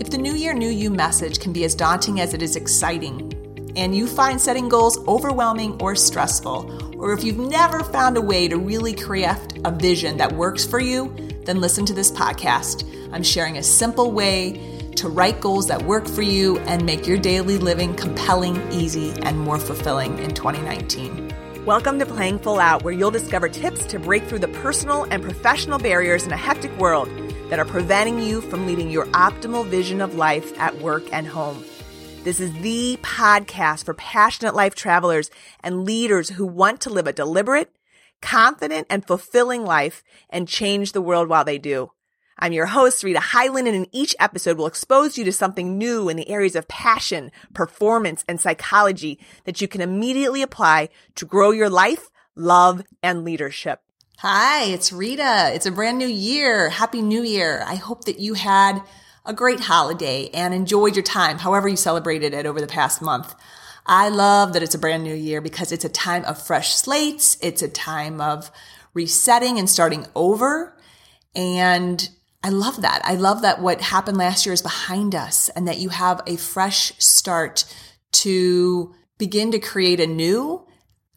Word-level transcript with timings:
If 0.00 0.10
the 0.10 0.18
New 0.18 0.34
Year, 0.34 0.54
New 0.54 0.70
You 0.70 0.90
message 0.90 1.40
can 1.40 1.52
be 1.52 1.64
as 1.64 1.74
daunting 1.74 2.20
as 2.20 2.32
it 2.32 2.40
is 2.40 2.54
exciting, 2.54 3.72
and 3.74 3.96
you 3.96 4.06
find 4.06 4.40
setting 4.40 4.68
goals 4.68 4.96
overwhelming 5.08 5.76
or 5.82 5.96
stressful, 5.96 6.94
or 7.00 7.12
if 7.12 7.24
you've 7.24 7.38
never 7.38 7.82
found 7.82 8.16
a 8.16 8.20
way 8.20 8.46
to 8.46 8.58
really 8.58 8.94
craft 8.94 9.58
a 9.64 9.72
vision 9.72 10.16
that 10.18 10.30
works 10.30 10.64
for 10.64 10.78
you, 10.78 11.12
then 11.46 11.60
listen 11.60 11.84
to 11.84 11.94
this 11.94 12.12
podcast. 12.12 12.84
I'm 13.12 13.24
sharing 13.24 13.56
a 13.56 13.62
simple 13.64 14.12
way 14.12 14.92
to 14.94 15.08
write 15.08 15.40
goals 15.40 15.66
that 15.66 15.82
work 15.82 16.06
for 16.06 16.22
you 16.22 16.58
and 16.58 16.86
make 16.86 17.08
your 17.08 17.18
daily 17.18 17.58
living 17.58 17.92
compelling, 17.96 18.70
easy, 18.70 19.10
and 19.22 19.36
more 19.36 19.58
fulfilling 19.58 20.16
in 20.20 20.32
2019. 20.32 21.34
Welcome 21.66 21.98
to 21.98 22.06
Playing 22.06 22.38
Full 22.38 22.60
Out, 22.60 22.84
where 22.84 22.94
you'll 22.94 23.10
discover 23.10 23.48
tips 23.48 23.84
to 23.86 23.98
break 23.98 24.22
through 24.26 24.38
the 24.38 24.48
personal 24.48 25.08
and 25.10 25.24
professional 25.24 25.80
barriers 25.80 26.22
in 26.22 26.32
a 26.32 26.36
hectic 26.36 26.70
world 26.78 27.08
that 27.48 27.58
are 27.58 27.64
preventing 27.64 28.18
you 28.18 28.40
from 28.40 28.66
leading 28.66 28.90
your 28.90 29.06
optimal 29.06 29.66
vision 29.66 30.00
of 30.00 30.14
life 30.14 30.58
at 30.58 30.78
work 30.78 31.04
and 31.12 31.26
home. 31.26 31.64
This 32.24 32.40
is 32.40 32.52
the 32.60 32.98
podcast 33.02 33.84
for 33.84 33.94
passionate 33.94 34.54
life 34.54 34.74
travelers 34.74 35.30
and 35.62 35.84
leaders 35.84 36.30
who 36.30 36.46
want 36.46 36.80
to 36.82 36.90
live 36.90 37.06
a 37.06 37.12
deliberate, 37.12 37.74
confident, 38.20 38.86
and 38.90 39.06
fulfilling 39.06 39.64
life 39.64 40.02
and 40.28 40.48
change 40.48 40.92
the 40.92 41.00
world 41.00 41.28
while 41.28 41.44
they 41.44 41.58
do. 41.58 41.90
I'm 42.40 42.52
your 42.52 42.66
host, 42.66 43.02
Rita 43.02 43.18
Hyland, 43.18 43.66
and 43.66 43.76
in 43.76 43.86
each 43.92 44.14
episode 44.20 44.58
will 44.58 44.66
expose 44.66 45.18
you 45.18 45.24
to 45.24 45.32
something 45.32 45.76
new 45.76 46.08
in 46.08 46.16
the 46.16 46.28
areas 46.28 46.54
of 46.54 46.68
passion, 46.68 47.32
performance, 47.52 48.24
and 48.28 48.40
psychology 48.40 49.18
that 49.44 49.60
you 49.60 49.66
can 49.66 49.80
immediately 49.80 50.42
apply 50.42 50.90
to 51.16 51.24
grow 51.24 51.50
your 51.50 51.70
life, 51.70 52.10
love, 52.36 52.84
and 53.02 53.24
leadership. 53.24 53.80
Hi, 54.22 54.64
it's 54.64 54.92
Rita. 54.92 55.52
It's 55.54 55.66
a 55.66 55.70
brand 55.70 55.96
new 55.96 56.08
year. 56.08 56.70
Happy 56.70 57.02
New 57.02 57.22
Year. 57.22 57.62
I 57.64 57.76
hope 57.76 58.06
that 58.06 58.18
you 58.18 58.34
had 58.34 58.82
a 59.24 59.32
great 59.32 59.60
holiday 59.60 60.28
and 60.34 60.52
enjoyed 60.52 60.96
your 60.96 61.04
time, 61.04 61.38
however 61.38 61.68
you 61.68 61.76
celebrated 61.76 62.34
it 62.34 62.44
over 62.44 62.60
the 62.60 62.66
past 62.66 63.00
month. 63.00 63.32
I 63.86 64.08
love 64.08 64.54
that 64.54 64.62
it's 64.64 64.74
a 64.74 64.78
brand 64.80 65.04
new 65.04 65.14
year 65.14 65.40
because 65.40 65.70
it's 65.70 65.84
a 65.84 65.88
time 65.88 66.24
of 66.24 66.44
fresh 66.44 66.74
slates. 66.74 67.38
It's 67.40 67.62
a 67.62 67.68
time 67.68 68.20
of 68.20 68.50
resetting 68.92 69.56
and 69.56 69.70
starting 69.70 70.04
over. 70.16 70.76
And 71.36 72.10
I 72.42 72.48
love 72.48 72.82
that. 72.82 73.00
I 73.04 73.14
love 73.14 73.42
that 73.42 73.62
what 73.62 73.80
happened 73.80 74.16
last 74.16 74.44
year 74.44 74.52
is 74.52 74.62
behind 74.62 75.14
us 75.14 75.48
and 75.50 75.68
that 75.68 75.78
you 75.78 75.90
have 75.90 76.22
a 76.26 76.36
fresh 76.36 76.92
start 76.98 77.72
to 78.14 78.96
begin 79.16 79.52
to 79.52 79.60
create 79.60 80.00
anew 80.00 80.66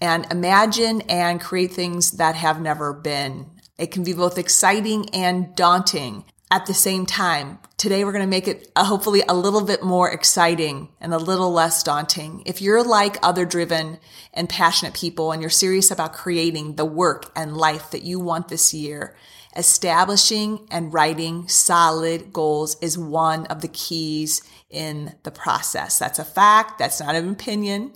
and 0.02 0.26
imagine 0.32 1.02
and 1.02 1.40
create 1.40 1.72
things 1.72 2.14
that 2.14 2.36
have 2.36 2.60
never 2.60 2.92
been. 2.92 3.46
It 3.78 3.92
can 3.92 4.04
be 4.04 4.14
both 4.14 4.38
exciting 4.38 5.10
and 5.14 5.56
daunting 5.56 6.26
at 6.50 6.66
the 6.66 6.74
same 6.74 7.06
time. 7.06 7.60
Today 7.78 8.04
we're 8.04 8.12
going 8.12 8.26
to 8.26 8.30
make 8.30 8.48
it 8.48 8.70
uh, 8.76 8.84
hopefully 8.84 9.24
a 9.28 9.34
little 9.34 9.64
bit 9.64 9.84
more 9.84 10.12
exciting 10.12 10.90
and 11.00 11.14
a 11.14 11.18
little 11.18 11.52
less 11.52 11.82
daunting. 11.82 12.44
If 12.46 12.62
you're 12.62 12.84
like 12.84 13.18
other 13.24 13.46
driven 13.46 14.00
and 14.34 14.50
passionate 14.50 14.94
people 14.94 15.32
and 15.32 15.42
you're 15.42 15.50
serious 15.50 15.90
about 15.92 16.14
creating 16.14 16.76
the 16.76 16.86
work 16.86 17.32
and 17.36 17.56
life 17.56 17.92
that 17.92 18.04
you 18.04 18.20
want 18.20 18.50
this 18.50 18.74
year, 18.74 19.16
establishing 19.56 20.68
and 20.70 20.94
writing 20.94 21.48
solid 21.48 22.34
goals 22.34 22.78
is 22.82 22.98
one 22.98 23.46
of 23.48 23.62
the 23.62 23.68
keys 23.68 24.42
in 24.70 25.16
the 25.24 25.32
process. 25.32 26.00
That's 26.00 26.20
a 26.20 26.26
fact. 26.26 26.80
That's 26.80 27.00
not 27.00 27.16
an 27.16 27.30
opinion. 27.30 27.94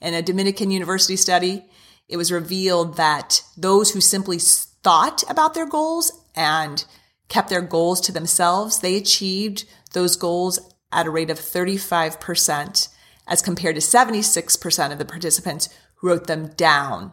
In 0.00 0.14
a 0.14 0.22
Dominican 0.22 0.70
University 0.70 1.16
study, 1.16 1.64
it 2.08 2.16
was 2.16 2.32
revealed 2.32 2.96
that 2.96 3.42
those 3.56 3.92
who 3.92 4.00
simply 4.00 4.38
thought 4.38 5.24
about 5.28 5.54
their 5.54 5.68
goals 5.68 6.12
and 6.34 6.84
kept 7.28 7.48
their 7.48 7.62
goals 7.62 8.00
to 8.02 8.12
themselves, 8.12 8.80
they 8.80 8.96
achieved 8.96 9.64
those 9.92 10.16
goals 10.16 10.60
at 10.92 11.06
a 11.06 11.10
rate 11.10 11.30
of 11.30 11.38
35% 11.38 12.88
as 13.26 13.42
compared 13.42 13.74
to 13.74 13.80
76% 13.80 14.92
of 14.92 14.98
the 14.98 15.04
participants 15.04 15.68
who 15.96 16.08
wrote 16.08 16.26
them 16.26 16.48
down 16.56 17.12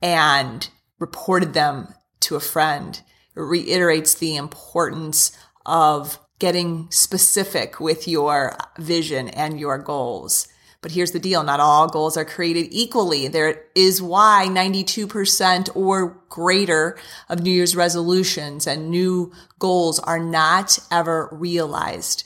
and 0.00 0.68
reported 0.98 1.54
them 1.54 1.88
to 2.20 2.36
a 2.36 2.40
friend 2.40 3.00
It 3.34 3.40
reiterates 3.40 4.14
the 4.14 4.36
importance 4.36 5.32
of 5.66 6.20
getting 6.38 6.88
specific 6.90 7.80
with 7.80 8.06
your 8.06 8.56
vision 8.78 9.28
and 9.28 9.58
your 9.58 9.78
goals. 9.78 10.46
But 10.80 10.92
here's 10.92 11.10
the 11.10 11.18
deal. 11.18 11.42
Not 11.42 11.60
all 11.60 11.88
goals 11.88 12.16
are 12.16 12.24
created 12.24 12.68
equally. 12.70 13.26
There 13.26 13.64
is 13.74 14.00
why 14.00 14.46
92% 14.48 15.74
or 15.74 16.20
greater 16.28 16.96
of 17.28 17.42
New 17.42 17.50
Year's 17.50 17.74
resolutions 17.74 18.66
and 18.66 18.90
new 18.90 19.32
goals 19.58 19.98
are 19.98 20.20
not 20.20 20.78
ever 20.90 21.28
realized. 21.32 22.22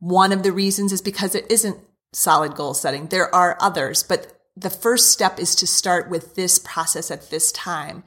One 0.00 0.32
of 0.32 0.42
the 0.42 0.52
reasons 0.52 0.92
is 0.92 1.00
because 1.00 1.34
it 1.34 1.50
isn't 1.50 1.78
solid 2.12 2.54
goal 2.54 2.74
setting. 2.74 3.06
There 3.06 3.32
are 3.32 3.56
others, 3.60 4.02
but 4.02 4.40
the 4.56 4.70
first 4.70 5.10
step 5.10 5.38
is 5.38 5.54
to 5.56 5.66
start 5.66 6.10
with 6.10 6.34
this 6.34 6.58
process 6.58 7.10
at 7.10 7.30
this 7.30 7.52
time. 7.52 8.02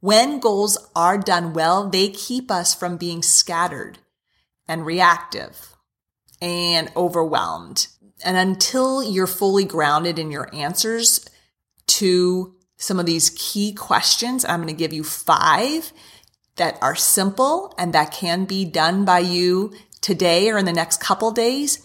When 0.00 0.38
goals 0.38 0.76
are 0.94 1.16
done 1.16 1.54
well, 1.54 1.88
they 1.88 2.10
keep 2.10 2.50
us 2.50 2.74
from 2.74 2.98
being 2.98 3.22
scattered 3.22 3.98
and 4.68 4.84
reactive 4.84 5.74
and 6.42 6.90
overwhelmed. 6.94 7.86
And 8.24 8.36
until 8.36 9.02
you're 9.02 9.26
fully 9.26 9.64
grounded 9.64 10.18
in 10.18 10.30
your 10.30 10.52
answers 10.54 11.24
to 11.86 12.54
some 12.76 12.98
of 12.98 13.06
these 13.06 13.30
key 13.30 13.72
questions, 13.72 14.44
I'm 14.44 14.62
going 14.62 14.74
to 14.74 14.78
give 14.78 14.92
you 14.92 15.04
five 15.04 15.92
that 16.56 16.78
are 16.80 16.94
simple 16.94 17.74
and 17.78 17.92
that 17.92 18.12
can 18.12 18.44
be 18.44 18.64
done 18.64 19.04
by 19.04 19.18
you 19.20 19.72
today 20.00 20.50
or 20.50 20.58
in 20.58 20.64
the 20.64 20.72
next 20.72 21.00
couple 21.00 21.30
days. 21.30 21.84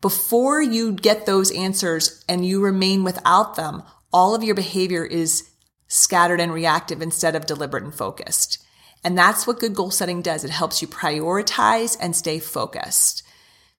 Before 0.00 0.62
you 0.62 0.92
get 0.92 1.26
those 1.26 1.50
answers 1.50 2.24
and 2.28 2.46
you 2.46 2.60
remain 2.60 3.02
without 3.02 3.56
them, 3.56 3.82
all 4.12 4.34
of 4.34 4.44
your 4.44 4.54
behavior 4.54 5.04
is 5.04 5.50
scattered 5.88 6.40
and 6.40 6.52
reactive 6.52 7.02
instead 7.02 7.34
of 7.34 7.46
deliberate 7.46 7.82
and 7.82 7.94
focused. 7.94 8.64
And 9.02 9.16
that's 9.16 9.46
what 9.46 9.60
good 9.60 9.74
goal 9.74 9.90
setting 9.90 10.22
does. 10.22 10.44
It 10.44 10.50
helps 10.50 10.82
you 10.82 10.88
prioritize 10.88 11.96
and 12.00 12.14
stay 12.14 12.38
focused. 12.38 13.22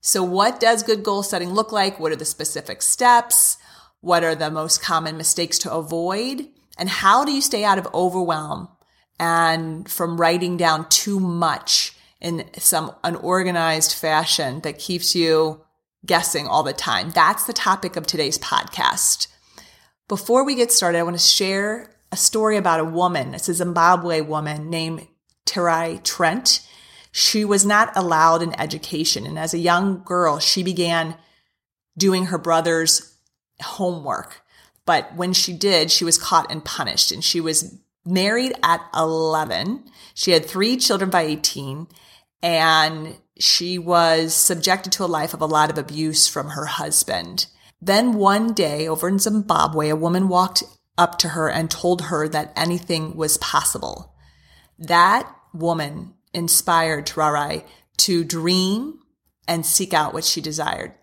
So 0.01 0.23
what 0.23 0.59
does 0.59 0.83
good 0.83 1.03
goal 1.03 1.23
setting 1.23 1.51
look 1.51 1.71
like? 1.71 1.99
What 1.99 2.11
are 2.11 2.17
the 2.17 2.25
specific 2.25 2.81
steps? 2.81 3.57
What 4.01 4.23
are 4.23 4.35
the 4.35 4.49
most 4.49 4.81
common 4.81 5.17
mistakes 5.17 5.57
to 5.59 5.73
avoid? 5.73 6.47
And 6.77 6.87
how 6.87 7.25
do 7.25 7.33
you 7.33 7.41
stay 7.41 7.65
out 7.65 7.77
of 7.77 7.87
overwhelm 7.93 8.69
and 9.19 9.89
from 9.89 10.19
writing 10.19 10.55
down 10.55 10.87
too 10.87 11.19
much 11.19 11.93
in 12.21 12.49
some 12.57 12.95
unorganized 13.03 13.93
fashion 13.93 14.61
that 14.61 14.79
keeps 14.79 15.15
you 15.15 15.65
guessing 16.05 16.47
all 16.47 16.63
the 16.63 16.71
time? 16.71 17.09
That's 17.09 17.45
the 17.45 17.53
topic 17.53 17.97
of 17.97 18.07
today's 18.07 18.37
podcast. 18.37 19.27
Before 20.07 20.45
we 20.45 20.55
get 20.55 20.71
started, 20.71 20.99
I 20.99 21.03
want 21.03 21.17
to 21.17 21.21
share 21.21 21.93
a 22.11 22.17
story 22.17 22.55
about 22.55 22.79
a 22.79 22.85
woman. 22.85 23.33
It's 23.33 23.49
a 23.49 23.53
Zimbabwe 23.53 24.21
woman 24.21 24.69
named 24.69 25.07
Tererai 25.45 26.01
Trent. 26.03 26.65
She 27.11 27.43
was 27.43 27.65
not 27.65 27.91
allowed 27.95 28.41
an 28.41 28.59
education. 28.59 29.25
And 29.25 29.37
as 29.39 29.53
a 29.53 29.59
young 29.59 30.03
girl, 30.03 30.39
she 30.39 30.63
began 30.63 31.15
doing 31.97 32.25
her 32.25 32.37
brother's 32.37 33.15
homework. 33.61 34.41
But 34.85 35.15
when 35.15 35.33
she 35.33 35.53
did, 35.53 35.91
she 35.91 36.05
was 36.05 36.17
caught 36.17 36.51
and 36.51 36.63
punished. 36.63 37.11
And 37.11 37.23
she 37.23 37.41
was 37.41 37.77
married 38.05 38.53
at 38.63 38.81
11. 38.95 39.83
She 40.13 40.31
had 40.31 40.45
three 40.45 40.77
children 40.77 41.09
by 41.09 41.23
18. 41.23 41.87
And 42.41 43.17
she 43.39 43.77
was 43.77 44.33
subjected 44.33 44.91
to 44.93 45.05
a 45.05 45.07
life 45.07 45.33
of 45.33 45.41
a 45.41 45.45
lot 45.45 45.69
of 45.69 45.77
abuse 45.77 46.27
from 46.27 46.49
her 46.49 46.65
husband. 46.65 47.47
Then 47.81 48.13
one 48.13 48.53
day 48.53 48.87
over 48.87 49.07
in 49.07 49.19
Zimbabwe, 49.19 49.89
a 49.89 49.95
woman 49.95 50.27
walked 50.27 50.63
up 50.97 51.17
to 51.19 51.29
her 51.29 51.49
and 51.49 51.71
told 51.71 52.03
her 52.03 52.27
that 52.27 52.51
anything 52.55 53.15
was 53.15 53.37
possible. 53.37 54.13
That 54.77 55.33
woman 55.53 56.13
inspired 56.33 57.05
Tererai 57.05 57.63
to 57.97 58.23
dream 58.23 58.99
and 59.47 59.65
seek 59.65 59.93
out 59.93 60.13
what 60.13 60.23
she 60.23 60.41
desired. 60.41 60.93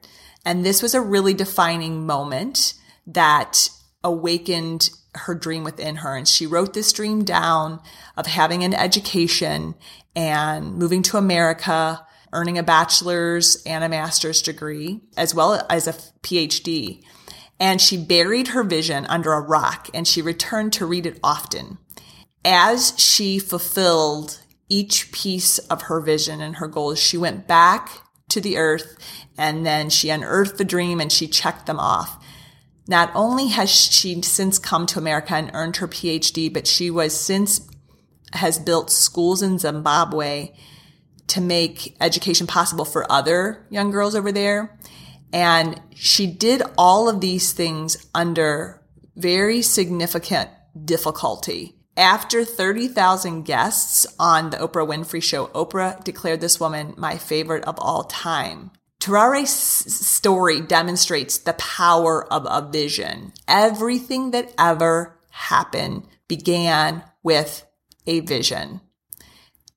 And 0.44 0.64
this 0.64 0.82
was 0.82 0.94
a 0.94 1.00
really 1.00 1.34
defining 1.34 2.06
moment 2.06 2.75
that 3.06 3.69
awakened 4.05 4.90
her 5.14 5.34
dream 5.34 5.64
within 5.64 5.96
her. 5.96 6.17
And 6.17 6.28
she 6.28 6.46
wrote 6.46 6.75
this 6.75 6.93
dream 6.93 7.25
down 7.25 7.81
of 8.17 8.26
having 8.26 8.62
an 8.62 8.75
education 8.75 9.75
and 10.14 10.75
moving 10.75 11.02
to 11.02 11.17
America, 11.17 12.06
earning 12.32 12.58
a 12.58 12.62
bachelor's 12.62 13.62
and 13.67 13.82
a 13.82 13.88
master's 13.88 14.43
degree, 14.43 15.00
as 15.17 15.34
well 15.34 15.67
as 15.69 15.88
a 15.88 15.93
PhD 16.22 17.02
and 17.58 17.81
she 17.81 17.96
buried 17.96 18.49
her 18.49 18.62
vision 18.62 19.06
under 19.06 19.32
a 19.32 19.40
rock 19.40 19.88
and 19.94 20.06
she 20.06 20.22
returned 20.22 20.72
to 20.75 20.87
read 20.87 21.06
it 21.06 21.19
often. 21.22 21.79
As 22.44 22.94
she 22.96 23.38
fulfilled 23.38 24.40
each 24.68 25.12
piece 25.12 25.58
of 25.58 25.82
her 25.82 26.00
vision 26.00 26.40
and 26.40 26.56
her 26.56 26.68
goals, 26.68 26.98
she 26.98 27.16
went 27.16 27.46
back 27.46 27.90
to 28.28 28.40
the 28.40 28.56
earth 28.56 28.96
and 29.38 29.64
then 29.64 29.90
she 29.90 30.10
unearthed 30.10 30.58
the 30.58 30.64
dream 30.64 31.00
and 31.00 31.12
she 31.12 31.28
checked 31.28 31.66
them 31.66 31.78
off. 31.78 32.22
Not 32.88 33.10
only 33.14 33.48
has 33.48 33.70
she 33.70 34.20
since 34.22 34.58
come 34.58 34.86
to 34.86 34.98
America 34.98 35.34
and 35.34 35.50
earned 35.54 35.76
her 35.76 35.88
PhD, 35.88 36.52
but 36.52 36.66
she 36.66 36.90
was 36.90 37.18
since 37.18 37.68
has 38.32 38.58
built 38.58 38.90
schools 38.90 39.42
in 39.42 39.58
Zimbabwe 39.58 40.50
to 41.28 41.40
make 41.40 41.96
education 42.00 42.46
possible 42.46 42.84
for 42.84 43.10
other 43.10 43.66
young 43.70 43.90
girls 43.90 44.14
over 44.14 44.30
there. 44.30 44.78
And 45.32 45.80
she 45.94 46.26
did 46.26 46.62
all 46.78 47.08
of 47.08 47.20
these 47.20 47.52
things 47.52 48.06
under 48.14 48.82
very 49.16 49.62
significant 49.62 50.50
difficulty. 50.84 51.75
After 51.96 52.44
30,000 52.44 53.44
guests 53.44 54.06
on 54.19 54.50
the 54.50 54.58
Oprah 54.58 54.87
Winfrey 54.87 55.22
Show, 55.22 55.46
Oprah 55.48 56.02
declared 56.04 56.43
this 56.43 56.60
woman 56.60 56.94
my 56.98 57.16
favorite 57.16 57.64
of 57.64 57.78
all 57.78 58.04
time. 58.04 58.70
Tererai's 59.00 59.50
story 59.50 60.60
demonstrates 60.60 61.38
the 61.38 61.54
power 61.54 62.31
of 62.31 62.46
a 62.48 62.69
vision. 62.70 63.32
Everything 63.48 64.32
that 64.32 64.52
ever 64.58 65.19
happened 65.31 66.06
began 66.28 67.02
with 67.22 67.64
a 68.06 68.20
vision. 68.20 68.81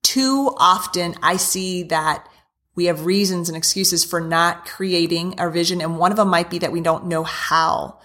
Too 0.04 0.54
often 0.58 1.16
I 1.22 1.38
see 1.38 1.84
that 1.84 2.28
we 2.76 2.86
have 2.86 3.06
reasons 3.06 3.50
and 3.50 3.58
excuses 3.58 4.04
for 4.04 4.20
not 4.20 4.66
creating 4.66 5.40
our 5.40 5.50
vision. 5.50 5.82
And 5.82 5.98
one 5.98 6.12
of 6.12 6.18
them 6.18 6.30
might 6.30 6.50
be 6.50 6.60
that 6.60 6.72
we 6.72 6.82
don't 6.82 7.08
know 7.08 7.24
how. 7.24 8.00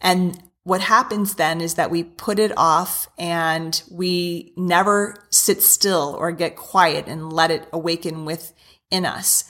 And 0.00 0.40
what 0.64 0.80
happens 0.80 1.34
then 1.34 1.60
is 1.60 1.74
that 1.74 1.90
we 1.90 2.04
put 2.04 2.38
it 2.38 2.52
off 2.56 3.08
and 3.18 3.82
we 3.90 4.52
never 4.56 5.16
sit 5.30 5.62
still 5.62 6.14
or 6.18 6.30
get 6.30 6.54
quiet 6.54 7.06
and 7.08 7.32
let 7.32 7.50
it 7.50 7.66
awaken 7.72 8.24
within 8.24 9.04
us. 9.04 9.44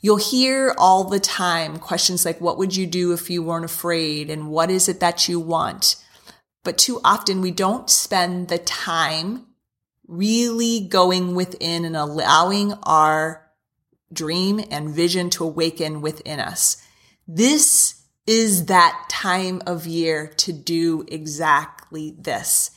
You'll 0.00 0.16
hear 0.16 0.74
all 0.78 1.04
the 1.04 1.20
time 1.20 1.78
questions 1.78 2.24
like, 2.24 2.40
what 2.40 2.56
would 2.56 2.74
you 2.74 2.86
do 2.86 3.12
if 3.12 3.28
you 3.28 3.42
weren't 3.42 3.64
afraid? 3.64 4.30
And 4.30 4.48
what 4.48 4.70
is 4.70 4.88
it 4.88 5.00
that 5.00 5.28
you 5.28 5.40
want? 5.40 5.96
But 6.64 6.78
too 6.78 7.00
often 7.04 7.40
we 7.40 7.50
don't 7.50 7.90
spend 7.90 8.48
the 8.48 8.58
time 8.58 9.46
really 10.06 10.80
going 10.80 11.34
within 11.34 11.84
and 11.84 11.96
allowing 11.96 12.72
our 12.84 13.46
dream 14.10 14.64
and 14.70 14.88
vision 14.88 15.28
to 15.30 15.44
awaken 15.44 16.00
within 16.00 16.40
us. 16.40 16.82
This 17.26 17.97
is 18.28 18.66
that 18.66 19.06
time 19.08 19.62
of 19.66 19.86
year 19.86 20.26
to 20.36 20.52
do 20.52 21.02
exactly 21.08 22.14
this. 22.18 22.70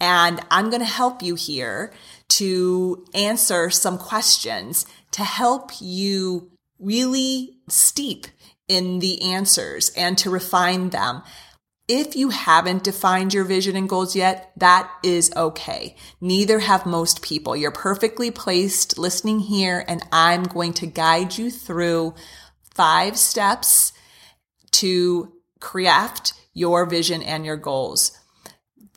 And 0.00 0.40
I'm 0.50 0.68
going 0.68 0.80
to 0.82 0.84
help 0.84 1.22
you 1.22 1.36
here 1.36 1.92
to 2.30 3.06
answer 3.14 3.70
some 3.70 3.98
questions 3.98 4.84
to 5.12 5.22
help 5.22 5.70
you 5.80 6.50
really 6.80 7.56
steep 7.68 8.26
in 8.66 8.98
the 8.98 9.22
answers 9.22 9.90
and 9.90 10.18
to 10.18 10.28
refine 10.28 10.90
them. 10.90 11.22
If 11.86 12.16
you 12.16 12.30
haven't 12.30 12.82
defined 12.82 13.32
your 13.32 13.44
vision 13.44 13.76
and 13.76 13.88
goals 13.88 14.16
yet, 14.16 14.50
that 14.56 14.90
is 15.04 15.32
okay. 15.36 15.94
Neither 16.20 16.58
have 16.58 16.84
most 16.84 17.22
people. 17.22 17.54
You're 17.54 17.70
perfectly 17.70 18.32
placed 18.32 18.98
listening 18.98 19.38
here 19.38 19.84
and 19.86 20.02
I'm 20.10 20.42
going 20.42 20.72
to 20.74 20.86
guide 20.86 21.38
you 21.38 21.52
through 21.52 22.16
five 22.74 23.16
steps 23.16 23.92
to 24.80 25.32
craft 25.60 26.32
your 26.52 26.86
vision 26.86 27.22
and 27.22 27.44
your 27.44 27.56
goals. 27.56 28.18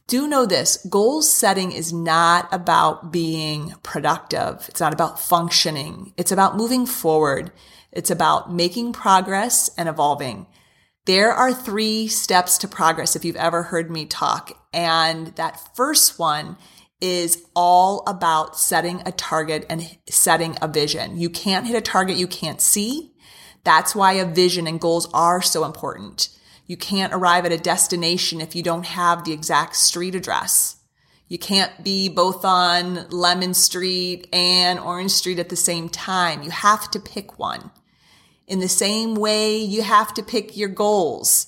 Do 0.07 0.27
know 0.27 0.45
this 0.45 0.77
goal 0.89 1.21
setting 1.21 1.71
is 1.71 1.93
not 1.93 2.47
about 2.51 3.11
being 3.11 3.73
productive. 3.83 4.65
It's 4.67 4.79
not 4.79 4.93
about 4.93 5.19
functioning. 5.19 6.13
It's 6.17 6.31
about 6.31 6.57
moving 6.57 6.87
forward. 6.87 7.51
It's 7.91 8.09
about 8.09 8.51
making 8.51 8.93
progress 8.93 9.69
and 9.77 9.87
evolving. 9.87 10.47
There 11.05 11.31
are 11.31 11.53
three 11.53 12.07
steps 12.07 12.57
to 12.59 12.67
progress 12.67 13.15
if 13.15 13.23
you've 13.23 13.35
ever 13.35 13.63
heard 13.63 13.91
me 13.91 14.05
talk. 14.05 14.51
And 14.73 15.27
that 15.35 15.75
first 15.75 16.17
one 16.19 16.57
is 17.01 17.43
all 17.55 18.03
about 18.05 18.59
setting 18.59 19.01
a 19.05 19.11
target 19.11 19.65
and 19.69 19.97
setting 20.09 20.57
a 20.61 20.67
vision. 20.67 21.17
You 21.17 21.29
can't 21.29 21.67
hit 21.67 21.75
a 21.75 21.81
target 21.81 22.17
you 22.17 22.27
can't 22.27 22.61
see. 22.61 23.13
That's 23.63 23.95
why 23.95 24.13
a 24.13 24.25
vision 24.25 24.67
and 24.67 24.79
goals 24.79 25.09
are 25.13 25.41
so 25.41 25.65
important. 25.65 26.29
You 26.65 26.77
can't 26.77 27.13
arrive 27.13 27.45
at 27.45 27.51
a 27.51 27.57
destination 27.57 28.41
if 28.41 28.55
you 28.55 28.63
don't 28.63 28.85
have 28.85 29.23
the 29.23 29.33
exact 29.33 29.75
street 29.75 30.15
address. 30.15 30.77
You 31.27 31.37
can't 31.37 31.83
be 31.83 32.09
both 32.09 32.43
on 32.43 33.07
Lemon 33.09 33.53
Street 33.53 34.27
and 34.33 34.79
Orange 34.79 35.11
Street 35.11 35.39
at 35.39 35.49
the 35.49 35.55
same 35.55 35.89
time. 35.89 36.41
You 36.41 36.49
have 36.49 36.89
to 36.91 36.99
pick 36.99 37.37
one. 37.37 37.71
In 38.47 38.59
the 38.59 38.67
same 38.67 39.13
way, 39.13 39.57
you 39.57 39.83
have 39.83 40.13
to 40.15 40.23
pick 40.23 40.57
your 40.57 40.69
goals. 40.69 41.45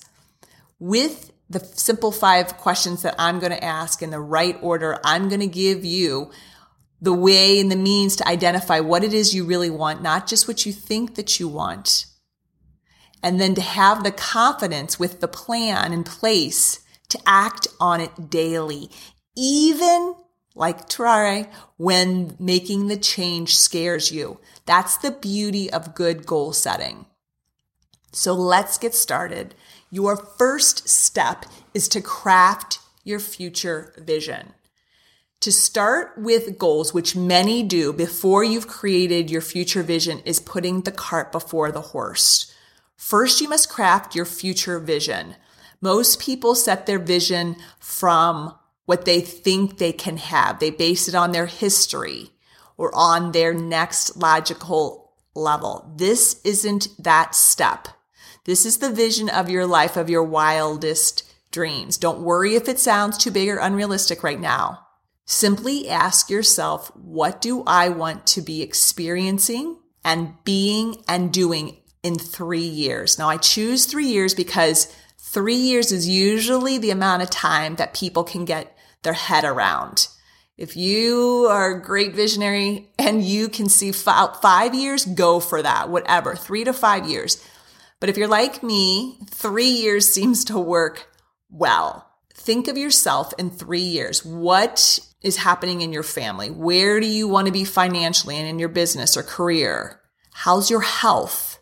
With 0.78 1.32
the 1.50 1.60
simple 1.60 2.12
five 2.12 2.56
questions 2.56 3.02
that 3.02 3.16
I'm 3.18 3.40
going 3.40 3.52
to 3.52 3.64
ask 3.64 4.02
in 4.02 4.10
the 4.10 4.20
right 4.20 4.56
order, 4.62 5.00
I'm 5.04 5.28
going 5.28 5.40
to 5.40 5.46
give 5.48 5.84
you 5.84 6.30
the 7.02 7.12
way 7.12 7.58
and 7.58 7.70
the 7.70 7.76
means 7.76 8.14
to 8.14 8.28
identify 8.28 8.78
what 8.78 9.02
it 9.02 9.12
is 9.12 9.34
you 9.34 9.44
really 9.44 9.68
want, 9.68 10.02
not 10.02 10.28
just 10.28 10.46
what 10.46 10.64
you 10.64 10.72
think 10.72 11.16
that 11.16 11.40
you 11.40 11.48
want. 11.48 12.06
And 13.24 13.40
then 13.40 13.56
to 13.56 13.60
have 13.60 14.04
the 14.04 14.12
confidence 14.12 15.00
with 15.00 15.20
the 15.20 15.28
plan 15.28 15.92
in 15.92 16.04
place 16.04 16.80
to 17.08 17.18
act 17.26 17.66
on 17.80 18.00
it 18.00 18.30
daily, 18.30 18.88
even 19.36 20.14
like 20.54 20.88
Tererai, 20.88 21.50
when 21.76 22.36
making 22.38 22.86
the 22.86 22.96
change 22.96 23.56
scares 23.56 24.12
you. 24.12 24.38
That's 24.64 24.96
the 24.96 25.10
beauty 25.10 25.72
of 25.72 25.96
good 25.96 26.24
goal 26.24 26.52
setting. 26.52 27.06
So 28.12 28.32
let's 28.32 28.78
get 28.78 28.94
started. 28.94 29.56
Your 29.90 30.16
first 30.16 30.88
step 30.88 31.46
is 31.74 31.88
to 31.88 32.00
craft 32.00 32.78
your 33.02 33.18
future 33.18 33.92
vision 33.98 34.52
to 35.42 35.52
start 35.52 36.12
with 36.16 36.56
goals, 36.56 36.94
which 36.94 37.16
many 37.16 37.62
do 37.64 37.92
before 37.92 38.44
you've 38.44 38.68
created 38.68 39.30
your 39.30 39.40
future 39.40 39.82
vision 39.82 40.20
is 40.24 40.38
putting 40.38 40.82
the 40.82 40.92
cart 40.92 41.32
before 41.32 41.72
the 41.72 41.80
horse. 41.80 42.54
First, 42.96 43.40
you 43.40 43.48
must 43.48 43.68
craft 43.68 44.14
your 44.14 44.24
future 44.24 44.78
vision. 44.78 45.34
Most 45.80 46.20
people 46.20 46.54
set 46.54 46.86
their 46.86 47.00
vision 47.00 47.56
from 47.80 48.54
what 48.84 49.04
they 49.04 49.20
think 49.20 49.78
they 49.78 49.92
can 49.92 50.16
have. 50.16 50.60
They 50.60 50.70
base 50.70 51.08
it 51.08 51.14
on 51.14 51.32
their 51.32 51.46
history 51.46 52.30
or 52.76 52.94
on 52.94 53.32
their 53.32 53.52
next 53.52 54.16
logical 54.16 55.12
level. 55.34 55.92
This 55.96 56.40
isn't 56.44 56.88
that 57.00 57.34
step. 57.34 57.88
This 58.44 58.64
is 58.64 58.78
the 58.78 58.92
vision 58.92 59.28
of 59.28 59.50
your 59.50 59.66
life, 59.66 59.96
of 59.96 60.08
your 60.08 60.22
wildest 60.22 61.24
dreams. 61.50 61.98
Don't 61.98 62.22
worry 62.22 62.54
if 62.54 62.68
it 62.68 62.78
sounds 62.78 63.18
too 63.18 63.32
big 63.32 63.48
or 63.48 63.58
unrealistic 63.58 64.22
right 64.22 64.40
now. 64.40 64.86
Simply 65.24 65.88
ask 65.88 66.30
yourself, 66.30 66.90
what 66.96 67.40
do 67.40 67.62
I 67.66 67.88
want 67.88 68.26
to 68.28 68.42
be 68.42 68.62
experiencing 68.62 69.78
and 70.04 70.34
being 70.44 71.02
and 71.08 71.32
doing 71.32 71.76
in 72.02 72.18
three 72.18 72.60
years? 72.60 73.18
Now 73.18 73.28
I 73.28 73.36
choose 73.36 73.86
three 73.86 74.08
years 74.08 74.34
because 74.34 74.94
three 75.18 75.54
years 75.54 75.92
is 75.92 76.08
usually 76.08 76.78
the 76.78 76.90
amount 76.90 77.22
of 77.22 77.30
time 77.30 77.76
that 77.76 77.94
people 77.94 78.24
can 78.24 78.44
get 78.44 78.76
their 79.02 79.12
head 79.12 79.44
around. 79.44 80.08
If 80.58 80.76
you 80.76 81.46
are 81.50 81.72
a 81.72 81.82
great 81.82 82.14
visionary 82.14 82.90
and 82.98 83.22
you 83.22 83.48
can 83.48 83.68
see 83.68 83.90
five 83.90 84.74
years, 84.74 85.04
go 85.04 85.40
for 85.40 85.62
that, 85.62 85.88
whatever, 85.88 86.34
three 86.34 86.64
to 86.64 86.72
five 86.72 87.08
years. 87.08 87.42
But 88.00 88.10
if 88.10 88.16
you're 88.16 88.28
like 88.28 88.62
me, 88.62 89.18
three 89.30 89.70
years 89.70 90.08
seems 90.12 90.44
to 90.46 90.58
work 90.58 91.08
well. 91.48 92.08
Think 92.34 92.68
of 92.68 92.76
yourself 92.76 93.32
in 93.38 93.50
three 93.50 93.80
years. 93.80 94.24
What 94.24 94.98
is 95.22 95.38
happening 95.38 95.80
in 95.80 95.92
your 95.92 96.02
family? 96.02 96.50
Where 96.50 97.00
do 97.00 97.06
you 97.06 97.28
want 97.28 97.46
to 97.46 97.52
be 97.52 97.64
financially 97.64 98.36
and 98.36 98.48
in 98.48 98.58
your 98.58 98.68
business 98.68 99.16
or 99.16 99.22
career? 99.22 100.00
How's 100.32 100.70
your 100.70 100.80
health? 100.80 101.60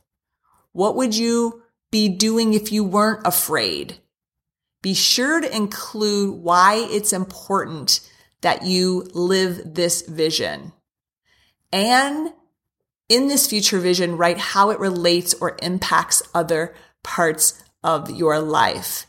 What 0.73 0.97
would 0.97 1.17
you 1.17 1.63
be 1.91 2.09
doing 2.09 2.55
if 2.55 2.73
you 2.73 2.85
weren't 2.85 3.27
afraid? 3.27 3.99
Be 4.83 4.95
sure 4.95 5.41
to 5.41 5.55
include 5.57 6.43
why 6.43 6.87
it's 6.91 7.13
important 7.13 8.01
that 8.41 8.65
you 8.65 9.09
live 9.13 9.75
this 9.75 10.03
vision. 10.03 10.73
And 11.73 12.33
in 13.09 13.29
this 13.29 13.47
future 13.47 13.79
vision, 13.79 14.17
write 14.17 14.39
how 14.39 14.71
it 14.71 14.79
relates 14.79 15.35
or 15.35 15.59
impacts 15.61 16.23
other 16.35 16.75
parts 17.03 17.63
of 17.83 18.11
your 18.11 18.39
life. 18.39 19.07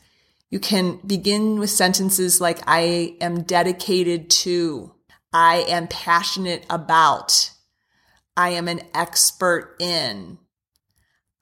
You 0.52 0.60
can 0.60 1.00
begin 1.06 1.58
with 1.58 1.70
sentences 1.70 2.38
like, 2.38 2.58
I 2.66 3.16
am 3.22 3.40
dedicated 3.40 4.28
to, 4.42 4.92
I 5.32 5.64
am 5.66 5.88
passionate 5.88 6.66
about, 6.68 7.52
I 8.36 8.50
am 8.50 8.68
an 8.68 8.82
expert 8.92 9.76
in, 9.80 10.36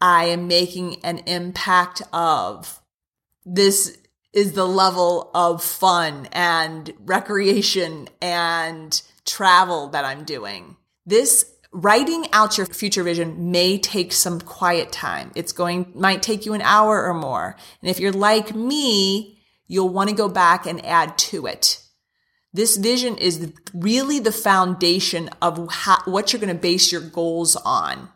I 0.00 0.26
am 0.26 0.46
making 0.46 1.04
an 1.04 1.18
impact 1.26 2.02
of. 2.12 2.80
This 3.44 3.98
is 4.32 4.52
the 4.52 4.68
level 4.68 5.32
of 5.34 5.64
fun 5.64 6.28
and 6.30 6.92
recreation 7.00 8.08
and 8.22 9.02
travel 9.26 9.88
that 9.88 10.04
I'm 10.04 10.22
doing. 10.22 10.76
This 11.04 11.49
writing 11.72 12.26
out 12.32 12.58
your 12.58 12.66
future 12.66 13.02
vision 13.02 13.50
may 13.50 13.78
take 13.78 14.12
some 14.12 14.40
quiet 14.40 14.90
time. 14.90 15.30
It's 15.34 15.52
going, 15.52 15.92
might 15.94 16.22
take 16.22 16.44
you 16.44 16.54
an 16.54 16.62
hour 16.62 17.04
or 17.04 17.14
more. 17.14 17.56
And 17.80 17.90
if 17.90 18.00
you're 18.00 18.12
like 18.12 18.54
me, 18.54 19.40
you'll 19.66 19.88
want 19.88 20.10
to 20.10 20.16
go 20.16 20.28
back 20.28 20.66
and 20.66 20.84
add 20.84 21.16
to 21.16 21.46
it. 21.46 21.80
This 22.52 22.76
vision 22.76 23.16
is 23.16 23.52
really 23.72 24.18
the 24.18 24.32
foundation 24.32 25.30
of 25.40 25.68
how, 25.70 25.98
what 26.06 26.32
you're 26.32 26.40
going 26.40 26.54
to 26.54 26.60
base 26.60 26.90
your 26.90 27.00
goals 27.00 27.54
on. 27.54 28.08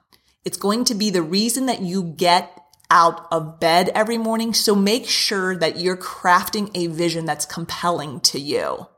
It's 0.44 0.56
going 0.56 0.84
to 0.86 0.94
be 0.94 1.10
the 1.10 1.22
reason 1.22 1.66
that 1.66 1.80
you 1.80 2.02
get 2.02 2.60
out 2.90 3.26
of 3.30 3.60
bed 3.60 3.90
every 3.94 4.18
morning. 4.18 4.52
So 4.52 4.74
make 4.74 5.08
sure 5.08 5.56
that 5.56 5.78
you're 5.78 5.96
crafting 5.96 6.70
a 6.74 6.88
vision 6.88 7.24
that's 7.24 7.46
compelling 7.46 8.20
to 8.20 8.40
you. 8.40 8.88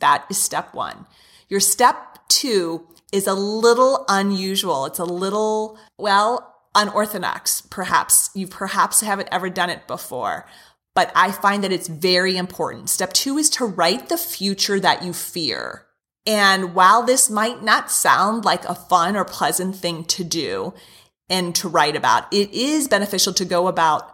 That 0.00 0.24
is 0.30 0.38
step 0.38 0.74
one. 0.74 1.06
Your 1.48 1.60
step 1.60 2.18
two 2.28 2.86
is 3.14 3.28
a 3.28 3.34
little 3.34 4.04
unusual. 4.08 4.86
It's 4.86 4.98
a 4.98 5.04
little, 5.04 5.78
well, 5.96 6.52
unorthodox, 6.74 7.60
perhaps. 7.60 8.28
You 8.34 8.48
perhaps 8.48 9.00
haven't 9.00 9.28
ever 9.30 9.48
done 9.48 9.70
it 9.70 9.86
before, 9.86 10.46
but 10.96 11.12
I 11.14 11.30
find 11.30 11.62
that 11.62 11.72
it's 11.72 11.86
very 11.86 12.36
important. 12.36 12.90
Step 12.90 13.12
two 13.12 13.38
is 13.38 13.48
to 13.50 13.64
write 13.64 14.08
the 14.08 14.18
future 14.18 14.80
that 14.80 15.04
you 15.04 15.12
fear. 15.12 15.86
And 16.26 16.74
while 16.74 17.04
this 17.04 17.30
might 17.30 17.62
not 17.62 17.90
sound 17.90 18.44
like 18.44 18.64
a 18.64 18.74
fun 18.74 19.14
or 19.14 19.24
pleasant 19.24 19.76
thing 19.76 20.04
to 20.06 20.24
do 20.24 20.74
and 21.28 21.54
to 21.56 21.68
write 21.68 21.94
about, 21.94 22.32
it 22.32 22.50
is 22.52 22.88
beneficial 22.88 23.32
to 23.34 23.44
go 23.44 23.68
about 23.68 24.10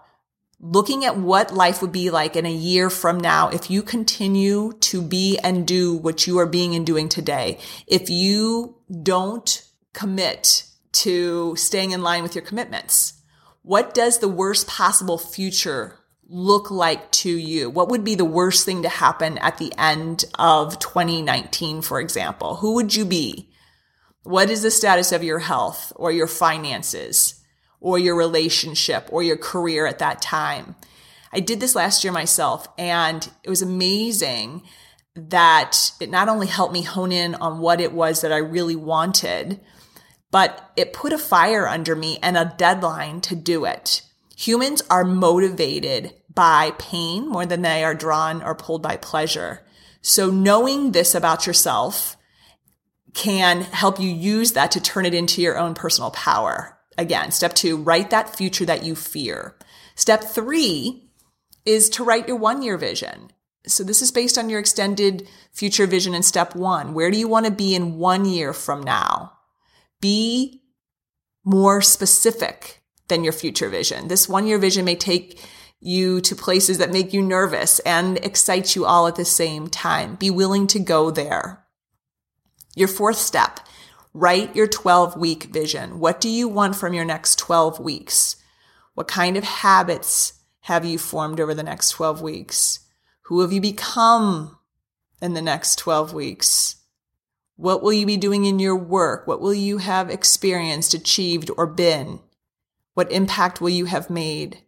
looking 0.62 1.06
at 1.06 1.16
what 1.16 1.54
life 1.54 1.80
would 1.80 1.92
be 1.92 2.10
like 2.10 2.36
in 2.36 2.44
a 2.44 2.52
year 2.52 2.90
from 2.90 3.18
now 3.18 3.48
if 3.48 3.70
you 3.70 3.82
continue 3.82 4.74
to 4.80 5.00
be 5.00 5.38
and 5.38 5.66
do 5.66 5.94
what 5.94 6.26
you 6.26 6.38
are 6.38 6.46
being 6.46 6.74
and 6.74 6.84
doing 6.84 7.08
today. 7.08 7.58
If 7.86 8.10
you 8.10 8.76
don't 9.02 9.64
commit 9.92 10.66
to 10.92 11.54
staying 11.56 11.92
in 11.92 12.02
line 12.02 12.22
with 12.22 12.34
your 12.34 12.44
commitments, 12.44 13.14
what 13.62 13.94
does 13.94 14.18
the 14.18 14.28
worst 14.28 14.66
possible 14.66 15.18
future 15.18 15.98
look 16.28 16.70
like 16.70 17.10
to 17.10 17.30
you? 17.30 17.68
What 17.68 17.88
would 17.88 18.04
be 18.04 18.14
the 18.14 18.24
worst 18.24 18.64
thing 18.64 18.82
to 18.82 18.88
happen 18.88 19.38
at 19.38 19.58
the 19.58 19.72
end 19.78 20.24
of 20.38 20.78
2019, 20.78 21.82
for 21.82 22.00
example? 22.00 22.56
Who 22.56 22.74
would 22.74 22.94
you 22.94 23.04
be? 23.04 23.50
What 24.22 24.50
is 24.50 24.62
the 24.62 24.70
status 24.70 25.12
of 25.12 25.24
your 25.24 25.40
health 25.40 25.92
or 25.96 26.12
your 26.12 26.26
finances? 26.26 27.40
or 27.80 27.98
your 27.98 28.14
relationship 28.14 29.08
or 29.10 29.22
your 29.22 29.36
career 29.36 29.86
at 29.86 29.98
that 29.98 30.22
time. 30.22 30.76
I 31.32 31.40
did 31.40 31.60
this 31.60 31.74
last 31.74 32.04
year 32.04 32.12
myself 32.12 32.68
and 32.78 33.28
it 33.42 33.50
was 33.50 33.62
amazing 33.62 34.62
that 35.14 35.92
it 36.00 36.10
not 36.10 36.28
only 36.28 36.46
helped 36.46 36.72
me 36.72 36.82
hone 36.82 37.12
in 37.12 37.34
on 37.36 37.58
what 37.58 37.80
it 37.80 37.92
was 37.92 38.20
that 38.20 38.32
I 38.32 38.38
really 38.38 38.76
wanted, 38.76 39.60
but 40.30 40.70
it 40.76 40.92
put 40.92 41.12
a 41.12 41.18
fire 41.18 41.66
under 41.66 41.96
me 41.96 42.18
and 42.22 42.36
a 42.36 42.54
deadline 42.56 43.20
to 43.22 43.34
do 43.34 43.64
it. 43.64 44.02
Humans 44.36 44.82
are 44.88 45.04
motivated 45.04 46.14
by 46.32 46.72
pain 46.78 47.28
more 47.28 47.44
than 47.44 47.62
they 47.62 47.82
are 47.84 47.94
drawn 47.94 48.42
or 48.42 48.54
pulled 48.54 48.82
by 48.82 48.96
pleasure. 48.96 49.66
So 50.00 50.30
knowing 50.30 50.92
this 50.92 51.14
about 51.14 51.46
yourself 51.46 52.16
can 53.12 53.62
help 53.62 53.98
you 54.00 54.08
use 54.08 54.52
that 54.52 54.70
to 54.72 54.80
turn 54.80 55.04
it 55.04 55.14
into 55.14 55.42
your 55.42 55.58
own 55.58 55.74
personal 55.74 56.12
power. 56.12 56.78
Again, 56.96 57.32
step 57.32 57.54
two, 57.54 57.76
write 57.76 58.10
that 58.10 58.34
future 58.36 58.64
that 58.64 58.84
you 58.84 58.94
fear. 58.94 59.56
Step 59.96 60.22
three 60.22 61.10
is 61.66 61.90
to 61.90 62.04
write 62.04 62.28
your 62.28 62.36
one 62.36 62.62
year 62.62 62.76
vision. 62.76 63.32
So 63.66 63.84
this 63.84 64.02
is 64.02 64.10
based 64.10 64.38
on 64.38 64.48
your 64.48 64.60
extended 64.60 65.28
future 65.52 65.86
vision 65.86 66.14
in 66.14 66.22
step 66.22 66.54
one. 66.54 66.94
Where 66.94 67.10
do 67.10 67.18
you 67.18 67.28
want 67.28 67.46
to 67.46 67.52
be 67.52 67.74
in 67.74 67.98
one 67.98 68.24
year 68.24 68.52
from 68.52 68.82
now? 68.82 69.32
Be 70.00 70.62
more 71.44 71.82
specific 71.82 72.80
than 73.08 73.22
your 73.24 73.32
future 73.32 73.68
vision. 73.68 74.08
This 74.08 74.28
one 74.28 74.46
year 74.46 74.58
vision 74.58 74.84
may 74.84 74.96
take 74.96 75.42
you 75.80 76.20
to 76.20 76.34
places 76.36 76.78
that 76.78 76.92
make 76.92 77.12
you 77.12 77.22
nervous 77.22 77.78
and 77.80 78.18
excite 78.18 78.76
you 78.76 78.84
all 78.84 79.06
at 79.06 79.16
the 79.16 79.24
same 79.24 79.68
time. 79.68 80.14
Be 80.16 80.30
willing 80.30 80.66
to 80.68 80.78
go 80.78 81.10
there. 81.10 81.64
Your 82.76 82.88
fourth 82.88 83.16
step 83.16 83.60
Write 84.12 84.56
your 84.56 84.66
12 84.66 85.16
week 85.16 85.44
vision. 85.44 86.00
What 86.00 86.20
do 86.20 86.28
you 86.28 86.48
want 86.48 86.74
from 86.74 86.94
your 86.94 87.04
next 87.04 87.38
12 87.38 87.78
weeks? 87.78 88.36
What 88.94 89.06
kind 89.06 89.36
of 89.36 89.44
habits 89.44 90.32
have 90.62 90.84
you 90.84 90.98
formed 90.98 91.38
over 91.38 91.54
the 91.54 91.62
next 91.62 91.90
12 91.90 92.20
weeks? 92.20 92.80
Who 93.30 93.42
have 93.42 93.52
you 93.52 93.60
become 93.60 94.58
in 95.22 95.34
the 95.34 95.40
next 95.40 95.78
12 95.78 96.12
weeks? 96.12 96.74
What 97.54 97.80
will 97.80 97.92
you 97.92 98.04
be 98.04 98.16
doing 98.16 98.44
in 98.44 98.58
your 98.58 98.74
work? 98.74 99.24
What 99.28 99.40
will 99.40 99.54
you 99.54 99.78
have 99.78 100.10
experienced, 100.10 100.94
achieved, 100.94 101.48
or 101.56 101.68
been? 101.68 102.18
What 102.94 103.12
impact 103.12 103.60
will 103.60 103.68
you 103.68 103.84
have 103.84 104.10
made? 104.10 104.58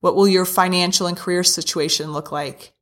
What 0.00 0.16
will 0.16 0.26
your 0.26 0.46
financial 0.46 1.06
and 1.06 1.18
career 1.18 1.44
situation 1.44 2.14
look 2.14 2.32
like? 2.32 2.72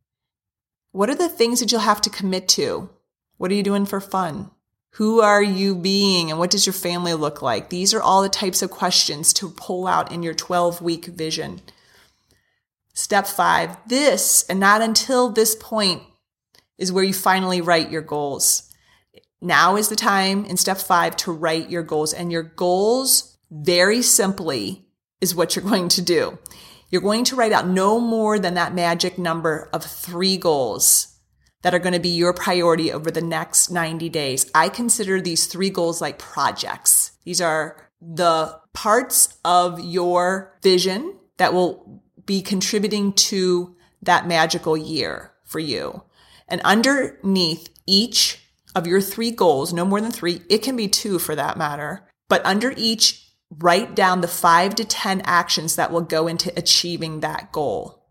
What 0.92 1.10
are 1.10 1.16
the 1.16 1.28
things 1.28 1.58
that 1.58 1.72
you'll 1.72 1.80
have 1.80 2.02
to 2.02 2.08
commit 2.08 2.46
to? 2.50 2.88
What 3.36 3.50
are 3.50 3.54
you 3.54 3.64
doing 3.64 3.86
for 3.86 4.00
fun? 4.00 4.52
Who 4.90 5.20
are 5.20 5.42
you 5.42 5.74
being 5.74 6.30
and 6.30 6.38
what 6.38 6.52
does 6.52 6.66
your 6.66 6.72
family 6.72 7.14
look 7.14 7.42
like? 7.42 7.68
These 7.68 7.94
are 7.94 8.00
all 8.00 8.22
the 8.22 8.28
types 8.28 8.62
of 8.62 8.70
questions 8.70 9.32
to 9.32 9.50
pull 9.50 9.88
out 9.88 10.12
in 10.12 10.22
your 10.22 10.34
12 10.34 10.80
week 10.80 11.06
vision. 11.06 11.62
Step 12.94 13.26
five, 13.26 13.76
this 13.88 14.44
and 14.48 14.60
not 14.60 14.80
until 14.80 15.28
this 15.28 15.56
point 15.56 16.02
is 16.78 16.92
where 16.92 17.04
you 17.04 17.12
finally 17.12 17.60
write 17.60 17.90
your 17.90 18.02
goals. 18.02 18.72
Now 19.40 19.76
is 19.76 19.88
the 19.88 19.96
time 19.96 20.44
in 20.44 20.56
step 20.56 20.78
five 20.78 21.16
to 21.16 21.32
write 21.32 21.70
your 21.70 21.82
goals 21.82 22.12
and 22.12 22.30
your 22.30 22.44
goals 22.44 23.36
very 23.50 24.00
simply 24.00 24.86
is 25.20 25.34
what 25.34 25.54
you're 25.54 25.64
going 25.68 25.88
to 25.90 26.02
do. 26.02 26.38
You're 26.88 27.02
going 27.02 27.24
to 27.24 27.36
write 27.36 27.52
out 27.52 27.66
no 27.66 27.98
more 27.98 28.38
than 28.38 28.54
that 28.54 28.74
magic 28.74 29.18
number 29.18 29.68
of 29.72 29.84
three 29.84 30.36
goals 30.36 31.18
that 31.62 31.74
are 31.74 31.80
going 31.80 31.94
to 31.94 32.00
be 32.00 32.10
your 32.10 32.32
priority 32.32 32.92
over 32.92 33.10
the 33.10 33.22
next 33.22 33.70
90 33.70 34.08
days. 34.10 34.48
I 34.54 34.68
consider 34.68 35.20
these 35.20 35.46
three 35.46 35.70
goals 35.70 36.00
like 36.00 36.18
projects. 36.18 37.12
These 37.24 37.40
are 37.40 37.90
the 38.00 38.60
parts 38.72 39.36
of 39.44 39.80
your 39.80 40.58
vision 40.62 41.16
that 41.38 41.52
will 41.52 42.03
be 42.26 42.42
contributing 42.42 43.12
to 43.12 43.76
that 44.02 44.26
magical 44.26 44.76
year 44.76 45.32
for 45.44 45.58
you. 45.58 46.02
And 46.48 46.60
underneath 46.62 47.68
each 47.86 48.40
of 48.74 48.86
your 48.86 49.00
three 49.00 49.30
goals, 49.30 49.72
no 49.72 49.84
more 49.84 50.00
than 50.00 50.10
three, 50.10 50.42
it 50.48 50.58
can 50.58 50.76
be 50.76 50.88
two 50.88 51.18
for 51.18 51.34
that 51.34 51.56
matter, 51.56 52.08
but 52.28 52.44
under 52.44 52.72
each, 52.76 53.20
write 53.58 53.94
down 53.94 54.20
the 54.20 54.28
five 54.28 54.74
to 54.74 54.84
10 54.84 55.22
actions 55.24 55.76
that 55.76 55.92
will 55.92 56.00
go 56.00 56.26
into 56.26 56.52
achieving 56.58 57.20
that 57.20 57.52
goal. 57.52 58.04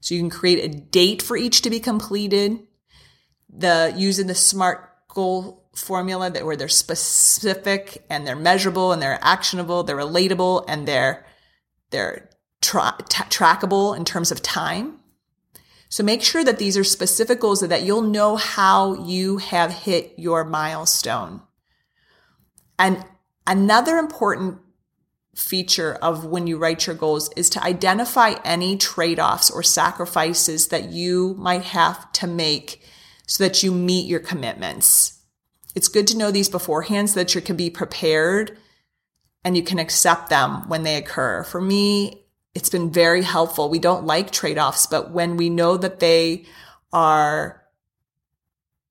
So 0.00 0.14
you 0.14 0.20
can 0.20 0.30
create 0.30 0.64
a 0.64 0.68
date 0.68 1.22
for 1.22 1.36
each 1.36 1.62
to 1.62 1.70
be 1.70 1.80
completed 1.80 2.66
the 3.52 3.92
using 3.96 4.26
the 4.26 4.34
SMART 4.34 4.88
goal 5.08 5.68
formula 5.74 6.30
that 6.30 6.44
where 6.44 6.56
they're 6.56 6.68
specific 6.68 8.04
and 8.08 8.26
they're 8.26 8.36
measurable 8.36 8.92
and 8.92 9.02
they're 9.02 9.18
actionable, 9.22 9.82
they're 9.82 9.96
relatable 9.96 10.64
and 10.68 10.86
they're 10.86 11.26
they're 11.90 12.29
tra- 12.70 12.96
t- 13.08 13.24
trackable 13.24 13.96
in 13.96 14.04
terms 14.04 14.30
of 14.30 14.42
time. 14.42 14.98
So 15.88 16.04
make 16.04 16.22
sure 16.22 16.44
that 16.44 16.58
these 16.58 16.76
are 16.76 16.84
specific 16.84 17.40
goals 17.40 17.60
that 17.60 17.82
you'll 17.82 18.02
know 18.02 18.36
how 18.36 18.94
you 19.04 19.38
have 19.38 19.72
hit 19.72 20.14
your 20.16 20.44
milestone. 20.44 21.42
And 22.78 23.04
another 23.46 23.96
important 23.96 24.58
feature 25.34 25.94
of 25.94 26.24
when 26.24 26.46
you 26.46 26.58
write 26.58 26.86
your 26.86 26.94
goals 26.94 27.30
is 27.36 27.50
to 27.50 27.64
identify 27.64 28.34
any 28.44 28.76
trade-offs 28.76 29.50
or 29.50 29.62
sacrifices 29.62 30.68
that 30.68 30.90
you 30.90 31.34
might 31.38 31.62
have 31.62 32.10
to 32.12 32.26
make 32.26 32.82
so 33.26 33.42
that 33.44 33.62
you 33.62 33.72
meet 33.72 34.08
your 34.08 34.20
commitments. 34.20 35.20
It's 35.74 35.88
good 35.88 36.06
to 36.08 36.18
know 36.18 36.30
these 36.30 36.48
beforehand 36.48 37.10
so 37.10 37.20
that 37.20 37.34
you 37.34 37.40
can 37.40 37.56
be 37.56 37.70
prepared 37.70 38.56
and 39.44 39.56
you 39.56 39.62
can 39.62 39.78
accept 39.78 40.30
them 40.30 40.68
when 40.68 40.82
they 40.82 40.96
occur. 40.96 41.44
For 41.44 41.60
me, 41.60 42.19
it's 42.54 42.68
been 42.68 42.90
very 42.90 43.22
helpful. 43.22 43.68
We 43.68 43.78
don't 43.78 44.04
like 44.04 44.30
trade 44.30 44.58
offs, 44.58 44.86
but 44.86 45.10
when 45.10 45.36
we 45.36 45.48
know 45.48 45.76
that 45.76 46.00
they 46.00 46.46
are 46.92 47.62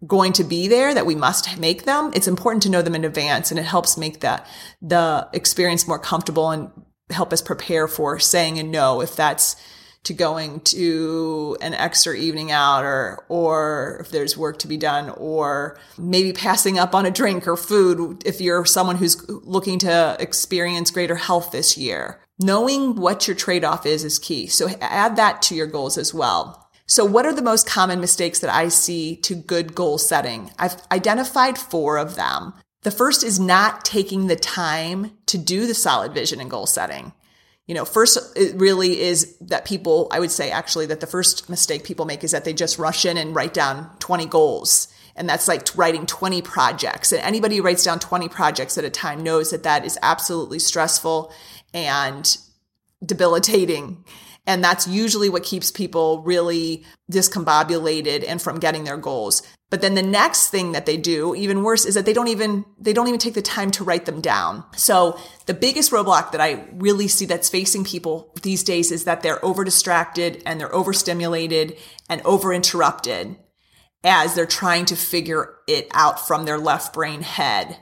going 0.06 0.32
to 0.34 0.44
be 0.44 0.68
there, 0.68 0.94
that 0.94 1.06
we 1.06 1.16
must 1.16 1.58
make 1.60 1.84
them, 1.84 2.12
it's 2.16 2.28
important 2.28 2.64
to 2.64 2.70
know 2.70 2.82
them 2.82 2.96
in 2.96 3.04
advance 3.04 3.52
and 3.52 3.60
it 3.60 3.64
helps 3.64 3.98
make 3.98 4.22
the, 4.22 4.42
the 4.82 5.28
experience 5.34 5.88
more 5.88 6.00
comfortable 6.00 6.52
and 6.52 6.72
help 7.10 7.34
us 7.34 7.42
prepare 7.42 7.88
for 7.88 8.18
saying 8.20 8.60
a 8.60 8.64
no 8.64 9.02
if 9.02 9.16
that's 9.16 9.56
to 10.04 10.14
going 10.14 10.62
to 10.62 11.58
an 11.62 11.74
extra 11.74 12.16
evening 12.16 12.52
out 12.52 12.86
or 12.86 13.26
or 13.28 13.98
if 14.00 14.12
there's 14.12 14.38
work 14.38 14.58
to 14.58 14.68
be 14.68 14.78
done 14.78 15.10
or 15.18 15.78
maybe 15.98 16.32
passing 16.32 16.80
up 16.80 16.96
on 16.96 17.06
a 17.06 17.12
drink 17.12 17.46
or 17.48 17.58
food 17.58 18.24
if 18.26 18.40
you're 18.40 18.64
someone 18.64 18.96
who's 18.96 19.28
looking 19.30 19.78
to 19.80 20.16
experience 20.20 20.90
greater 20.92 21.16
health 21.16 21.52
this 21.52 21.78
year. 21.78 22.22
Knowing 22.42 22.96
what 22.96 23.28
your 23.28 23.36
trade-off 23.36 23.86
is 23.86 24.04
is 24.04 24.20
key. 24.20 24.48
So 24.48 24.70
add 24.82 25.16
that 25.18 25.42
to 25.44 25.56
your 25.56 25.68
goals 25.68 25.98
as 25.98 26.14
well. 26.14 26.70
So 26.86 27.06
what 27.06 27.26
are 27.26 27.34
the 27.34 27.42
most 27.42 27.68
common 27.68 28.00
mistakes 28.00 28.40
that 28.40 28.54
I 28.54 28.70
see 28.70 29.16
to 29.18 29.36
good 29.36 29.76
goal 29.76 29.98
setting? 29.98 30.52
I've 30.58 30.82
identified 30.92 31.58
four 31.58 31.98
of 31.98 32.16
them. 32.16 32.54
The 32.82 32.92
first 32.92 33.24
is 33.24 33.40
not 33.40 33.84
taking 33.84 34.28
the 34.28 34.36
time 34.36 35.12
to 35.28 35.38
do 35.38 35.68
the 35.68 35.74
solid 35.74 36.14
vision 36.14 36.40
and 36.40 36.50
goal 36.50 36.66
setting 36.66 37.12
you 37.70 37.76
know, 37.76 37.86
first, 37.86 38.36
it 38.36 38.56
really 38.56 39.00
is 39.00 39.38
that 39.42 39.64
people, 39.64 40.08
I 40.10 40.20
would 40.20 40.32
say 40.32 40.50
actually 40.50 40.88
that 40.88 41.02
the 41.02 41.06
first 41.06 41.52
mistake 41.52 41.84
people 41.84 42.08
make 42.08 42.24
is 42.24 42.32
that 42.32 42.44
they 42.44 42.52
just 42.52 42.80
rush 42.80 43.06
in 43.06 43.16
and 43.16 43.36
write 43.36 43.54
down 43.54 43.88
20 44.00 44.26
goals. 44.26 44.88
And 45.16 45.30
that's 45.30 45.48
like 45.48 45.68
writing 45.78 46.08
20 46.08 46.42
projects. 46.42 47.12
And 47.12 47.22
anybody 47.22 47.58
who 47.58 47.62
writes 47.62 47.84
down 47.84 48.00
20 48.00 48.28
projects 48.28 48.80
at 48.80 48.86
a 48.86 48.90
time 48.90 49.22
knows 49.22 49.52
that 49.52 49.62
that 49.64 49.86
is 49.86 50.00
absolutely 50.02 50.58
stressful 50.58 51.32
and 51.74 52.38
debilitating. 53.06 54.04
And 54.46 54.64
that's 54.64 54.88
usually 54.88 55.30
what 55.30 55.44
keeps 55.44 55.72
people 55.72 56.24
really 56.24 56.84
discombobulated 57.12 58.26
and 58.28 58.42
from 58.42 58.60
getting 58.60 58.84
their 58.84 58.98
goals. 58.98 59.44
But 59.70 59.82
then 59.82 59.94
the 59.94 60.02
next 60.02 60.50
thing 60.50 60.72
that 60.72 60.88
they 60.88 60.98
do, 60.98 61.36
even 61.36 61.62
worse, 61.64 61.86
is 61.86 61.94
that 61.94 62.06
they 62.06 62.14
don't 62.14 62.30
even, 62.30 62.66
they 62.80 62.94
don't 62.94 63.08
even 63.08 63.20
take 63.20 63.36
the 63.36 63.42
time 63.44 63.70
to 63.72 63.84
write 63.84 64.06
them 64.06 64.22
down. 64.22 64.64
So 64.76 65.20
the 65.46 65.54
biggest 65.54 65.92
roadblock 65.92 66.32
that 66.32 66.42
I 66.42 66.66
really 66.74 67.08
see 67.08 67.26
that's 67.26 67.50
facing 67.50 67.84
people 67.84 68.34
these 68.42 68.64
days 68.64 68.92
is 68.92 69.04
that 69.04 69.22
they're 69.22 69.44
over 69.46 69.64
distracted 69.64 70.42
and 70.46 70.60
they're 70.60 70.74
overstimulated 70.74 71.78
and 72.10 72.22
over 72.26 72.52
interrupted 72.52 73.38
as 74.04 74.34
they're 74.34 74.48
trying 74.48 74.86
to 74.86 74.96
figure 74.96 75.58
it 75.68 75.88
out 75.94 76.26
from 76.26 76.46
their 76.46 76.58
left 76.58 76.94
brain 76.94 77.22
head. 77.22 77.78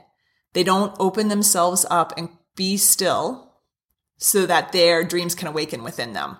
They 0.52 0.64
don't 0.64 0.94
open 0.98 1.28
themselves 1.28 1.86
up 1.88 2.12
and 2.18 2.28
be 2.54 2.76
still 2.76 3.47
so 4.18 4.46
that 4.46 4.72
their 4.72 5.04
dreams 5.04 5.34
can 5.34 5.48
awaken 5.48 5.82
within 5.82 6.12
them. 6.12 6.36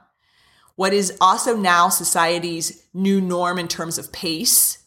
What 0.77 0.93
is 0.93 1.17
also 1.21 1.57
now 1.57 1.89
society's 1.89 2.87
new 2.93 3.21
norm 3.21 3.59
in 3.59 3.67
terms 3.67 3.99
of 3.99 4.13
pace 4.13 4.85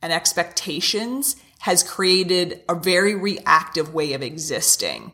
and 0.00 0.12
expectations 0.12 1.36
has 1.60 1.82
created 1.82 2.62
a 2.68 2.74
very 2.74 3.14
reactive 3.14 3.92
way 3.92 4.12
of 4.12 4.22
existing. 4.22 5.12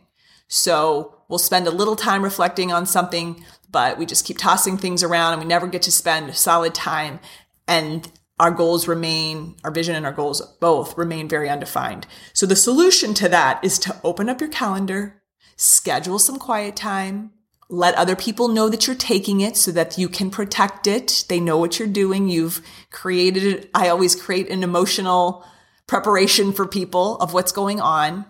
So 0.48 1.22
we'll 1.28 1.38
spend 1.38 1.66
a 1.66 1.70
little 1.70 1.96
time 1.96 2.22
reflecting 2.22 2.72
on 2.72 2.84
something, 2.84 3.44
but 3.70 3.96
we 3.96 4.04
just 4.04 4.26
keep 4.26 4.38
tossing 4.38 4.76
things 4.76 5.02
around 5.02 5.32
and 5.32 5.42
we 5.42 5.48
never 5.48 5.66
get 5.66 5.82
to 5.82 5.92
spend 5.92 6.36
solid 6.36 6.74
time. 6.74 7.20
And 7.66 8.10
our 8.38 8.50
goals 8.50 8.88
remain, 8.88 9.56
our 9.64 9.70
vision 9.70 9.94
and 9.94 10.04
our 10.04 10.12
goals 10.12 10.42
both 10.60 10.98
remain 10.98 11.28
very 11.28 11.48
undefined. 11.48 12.06
So 12.32 12.44
the 12.44 12.56
solution 12.56 13.14
to 13.14 13.28
that 13.28 13.64
is 13.64 13.78
to 13.80 13.96
open 14.04 14.28
up 14.28 14.40
your 14.40 14.50
calendar, 14.50 15.21
schedule 15.56 16.18
some 16.18 16.38
quiet 16.38 16.76
time, 16.76 17.32
let 17.68 17.94
other 17.94 18.16
people 18.16 18.48
know 18.48 18.68
that 18.68 18.86
you're 18.86 18.94
taking 18.94 19.40
it 19.40 19.56
so 19.56 19.72
that 19.72 19.96
you 19.96 20.08
can 20.08 20.30
protect 20.30 20.86
it. 20.86 21.24
They 21.28 21.40
know 21.40 21.56
what 21.56 21.78
you're 21.78 21.88
doing. 21.88 22.28
You've 22.28 22.60
created 22.90 23.44
it. 23.44 23.70
I 23.74 23.88
always 23.88 24.14
create 24.14 24.50
an 24.50 24.62
emotional 24.62 25.44
preparation 25.86 26.52
for 26.52 26.66
people 26.66 27.16
of 27.16 27.32
what's 27.32 27.52
going 27.52 27.80
on 27.80 28.26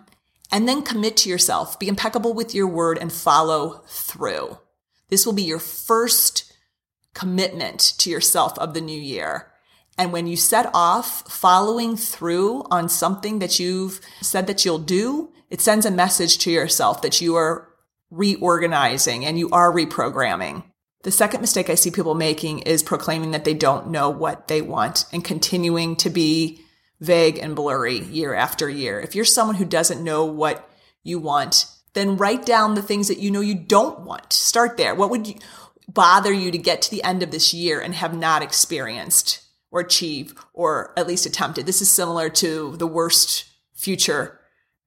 and 0.51 0.67
then 0.67 0.81
commit 0.81 1.17
to 1.17 1.29
yourself. 1.29 1.77
Be 1.77 1.89
impeccable 1.89 2.33
with 2.33 2.55
your 2.55 2.67
word 2.67 2.97
and 2.97 3.11
follow 3.11 3.83
through. 3.87 4.59
This 5.09 5.25
will 5.25 5.33
be 5.33 5.43
your 5.43 5.59
first 5.59 6.53
commitment 7.13 7.79
to 7.97 8.09
yourself 8.09 8.57
of 8.59 8.73
the 8.73 8.81
new 8.81 8.99
year. 8.99 9.51
And 9.97 10.13
when 10.13 10.25
you 10.25 10.37
set 10.37 10.69
off 10.73 11.29
following 11.29 11.97
through 11.97 12.63
on 12.71 12.87
something 12.87 13.39
that 13.39 13.59
you've 13.59 13.99
said 14.21 14.47
that 14.47 14.63
you'll 14.63 14.79
do, 14.79 15.32
it 15.53 15.61
sends 15.61 15.85
a 15.85 15.91
message 15.91 16.39
to 16.39 16.49
yourself 16.49 17.03
that 17.03 17.21
you 17.21 17.35
are 17.35 17.69
reorganizing 18.09 19.23
and 19.23 19.37
you 19.37 19.51
are 19.51 19.71
reprogramming. 19.71 20.63
The 21.03 21.11
second 21.11 21.41
mistake 21.41 21.69
I 21.69 21.75
see 21.75 21.91
people 21.91 22.15
making 22.15 22.59
is 22.59 22.81
proclaiming 22.81 23.31
that 23.31 23.45
they 23.45 23.53
don't 23.53 23.91
know 23.91 24.09
what 24.09 24.47
they 24.47 24.63
want 24.63 25.05
and 25.13 25.23
continuing 25.23 25.95
to 25.97 26.09
be 26.09 26.59
vague 26.99 27.37
and 27.37 27.55
blurry 27.55 27.99
year 27.99 28.33
after 28.33 28.67
year. 28.67 28.99
If 28.99 29.13
you're 29.13 29.25
someone 29.25 29.57
who 29.57 29.65
doesn't 29.65 30.03
know 30.03 30.25
what 30.25 30.67
you 31.03 31.19
want, 31.19 31.67
then 31.93 32.17
write 32.17 32.47
down 32.47 32.73
the 32.73 32.81
things 32.81 33.07
that 33.07 33.19
you 33.19 33.29
know 33.29 33.41
you 33.41 33.53
don't 33.53 33.99
want. 33.99 34.33
Start 34.33 34.75
there. 34.77 34.95
What 34.95 35.11
would 35.11 35.27
you, 35.27 35.35
bother 35.87 36.33
you 36.33 36.49
to 36.49 36.57
get 36.57 36.81
to 36.81 36.89
the 36.89 37.03
end 37.03 37.21
of 37.21 37.29
this 37.29 37.53
year 37.53 37.79
and 37.79 37.93
have 37.93 38.17
not 38.17 38.41
experienced 38.41 39.39
or 39.69 39.81
achieved 39.81 40.35
or 40.51 40.93
at 40.97 41.05
least 41.05 41.27
attempted? 41.27 41.67
This 41.67 41.83
is 41.83 41.91
similar 41.91 42.27
to 42.29 42.75
the 42.77 42.87
worst 42.87 43.45
future 43.75 44.39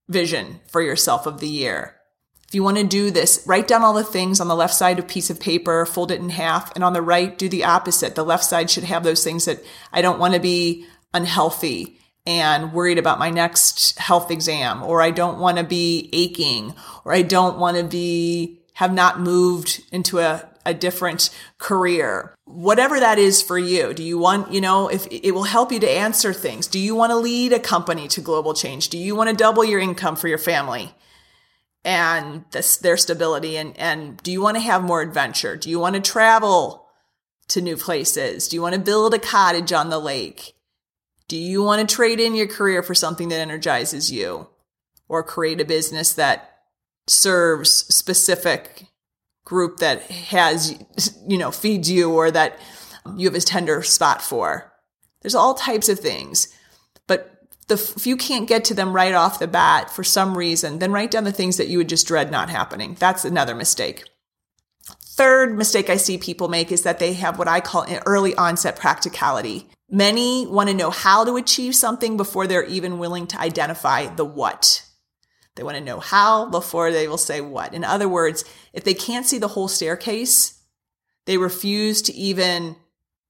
vision 0.09 0.61
for 0.69 0.83
yourself 0.83 1.27
of 1.27 1.41
the 1.41 1.49
year. 1.49 1.97
If 2.49 2.55
you 2.55 2.63
want 2.63 2.77
to 2.77 2.85
do 2.85 3.11
this, 3.11 3.43
write 3.45 3.67
down 3.67 3.83
all 3.83 3.93
the 3.93 4.05
things 4.05 4.41
on 4.41 4.47
the 4.47 4.55
left 4.55 4.75
side 4.75 4.99
of 4.99 5.05
a 5.05 5.09
piece 5.09 5.31
of 5.31 5.41
paper, 5.41 5.85
fold 5.85 6.13
it 6.13 6.21
in 6.21 6.29
half, 6.31 6.73
and 6.77 6.85
on 6.85 6.93
the 6.93 7.03
right, 7.03 7.37
do 7.37 7.49
the 7.49 7.65
opposite. 7.65 8.15
The 8.15 8.25
left 8.25 8.45
side 8.45 8.71
should 8.71 8.85
have 8.85 9.03
those 9.03 9.25
things 9.25 9.47
that 9.47 9.65
I 9.93 10.01
don't 10.01 10.21
want 10.21 10.35
to 10.35 10.41
be 10.41 10.87
unhealthy 11.13 11.99
and 12.25 12.73
worried 12.73 12.99
about 12.99 13.19
my 13.19 13.31
next 13.31 13.99
health 13.99 14.31
exam, 14.31 14.83
or 14.83 15.03
I 15.03 15.11
don't 15.11 15.39
want 15.39 15.59
to 15.59 15.65
be 15.65 16.09
aching, 16.13 16.75
or 17.05 17.13
I 17.13 17.23
don't 17.23 17.59
want 17.59 17.79
to 17.79 17.85
be, 17.85 18.61
have 18.75 18.93
not 18.93 19.21
moved 19.21 19.83
into 19.91 20.19
a, 20.19 20.49
a 20.67 20.75
different 20.75 21.31
career. 21.59 22.35
Whatever 22.45 23.01
that 23.01 23.19
is 23.19 23.41
for 23.41 23.59
you. 23.59 23.95
Do 23.95 24.03
you 24.03 24.19
want, 24.19 24.53
you 24.53 24.61
know, 24.61 24.89
if 24.89 25.07
it 25.11 25.31
will 25.31 25.45
help 25.45 25.73
you 25.73 25.81
to 25.81 25.91
answer 25.91 26.33
things. 26.35 26.67
Do 26.67 26.79
you 26.79 26.95
want 26.95 27.11
to 27.11 27.17
lead 27.17 27.53
a 27.53 27.59
company 27.59 28.09
to 28.09 28.21
global 28.21 28.53
change? 28.53 28.91
Do 28.91 28.99
you 28.99 29.17
want 29.17 29.31
to 29.31 29.37
double 29.37 29.65
your 29.65 29.81
income 29.81 30.17
for 30.17 30.29
your 30.29 30.39
family? 30.39 30.95
and 31.87 32.45
this, 32.51 32.79
their 32.79 32.97
stability 32.97 33.57
and, 33.57 33.79
and 33.79 34.21
do 34.25 34.33
you 34.33 34.43
want 34.43 34.57
to 34.57 34.61
have 34.61 34.83
more 34.83 35.01
adventure? 35.01 35.57
Do 35.57 35.71
you 35.71 35.79
want 35.79 35.95
to 35.95 36.01
travel 36.01 36.85
to 37.49 37.63
new 37.63 37.77
places? 37.77 38.49
Do 38.49 38.57
you 38.57 38.63
want 38.63 38.75
to 38.75 38.81
build 38.81 39.15
a 39.15 39.21
cottage 39.21 39.73
on 39.73 39.89
the 39.89 40.01
lake? 40.01 40.55
Do 41.29 41.37
you 41.37 41.63
want 41.63 41.89
to 41.89 41.95
trade 41.95 42.19
in 42.19 42.35
your 42.35 42.49
career 42.49 42.83
for 42.83 42.95
something 42.95 43.29
that 43.29 43.39
energizes 43.39 44.11
you 44.11 44.49
or 45.09 45.23
create 45.23 45.61
a 45.61 45.65
business 45.65 46.13
that 46.15 46.59
serves 47.07 47.71
specific 47.71 48.89
group 49.47 49.79
that 49.79 50.03
has, 50.11 50.79
you 51.27 51.39
know, 51.39 51.51
feeds 51.51 51.91
you 51.91 52.13
or 52.13 52.31
that 52.31 52.59
you 53.17 53.27
have 53.27 53.35
a 53.35 53.41
tender 53.41 53.83
spot 53.83 54.21
for? 54.21 54.71
There's 55.23 55.35
all 55.35 55.55
types 55.55 55.89
of 55.89 55.99
things. 55.99 56.55
But 57.07 57.49
the, 57.69 57.75
if 57.75 58.07
you 58.07 58.17
can't 58.17 58.47
get 58.47 58.65
to 58.67 58.75
them 58.75 58.93
right 58.93 59.15
off 59.15 59.39
the 59.39 59.49
bat 59.49 59.89
for 59.91 60.05
some 60.05 60.37
reason, 60.37 60.79
then 60.81 60.93
write 60.93 61.11
down 61.11 61.25
the 61.25 61.33
things 61.33 61.57
that 61.57 61.69
you 61.69 61.79
would 61.79 61.89
just 61.89 62.07
dread 62.07 62.31
not 62.31 62.51
happening. 62.51 62.97
That's 62.99 63.25
another 63.25 63.55
mistake. 63.55 64.05
Third 65.17 65.57
mistake 65.57 65.89
I 65.89 65.97
see 65.97 66.19
people 66.19 66.49
make 66.49 66.71
is 66.71 66.83
that 66.83 66.99
they 66.99 67.15
have 67.15 67.39
what 67.39 67.49
I 67.49 67.61
call 67.61 67.83
an 67.83 68.03
early 68.05 68.35
onset 68.35 68.77
practicality. 68.77 69.69
Many 69.89 70.47
want 70.47 70.69
to 70.69 70.75
know 70.75 70.91
how 70.91 71.25
to 71.25 71.37
achieve 71.37 71.75
something 71.75 72.17
before 72.17 72.47
they're 72.47 72.65
even 72.65 72.99
willing 72.99 73.27
to 73.29 73.41
identify 73.41 74.07
the 74.07 74.25
what. 74.25 74.86
They 75.57 75.63
want 75.63 75.77
to 75.77 75.85
know 75.85 76.01
how 76.01 76.47
before 76.47 76.93
they 76.93 77.09
will 77.09 77.19
say 77.19 77.41
what. 77.41 77.75
In 77.75 77.83
other 77.83 78.09
words, 78.09 78.45
if 78.73 78.85
they 78.85 78.95
can't 78.95 79.27
see 79.27 79.39
the 79.39 79.49
whole 79.49 79.69
staircase, 79.69 80.63
they 81.25 81.39
refuse 81.39 82.03
to 82.03 82.15
even 82.15 82.77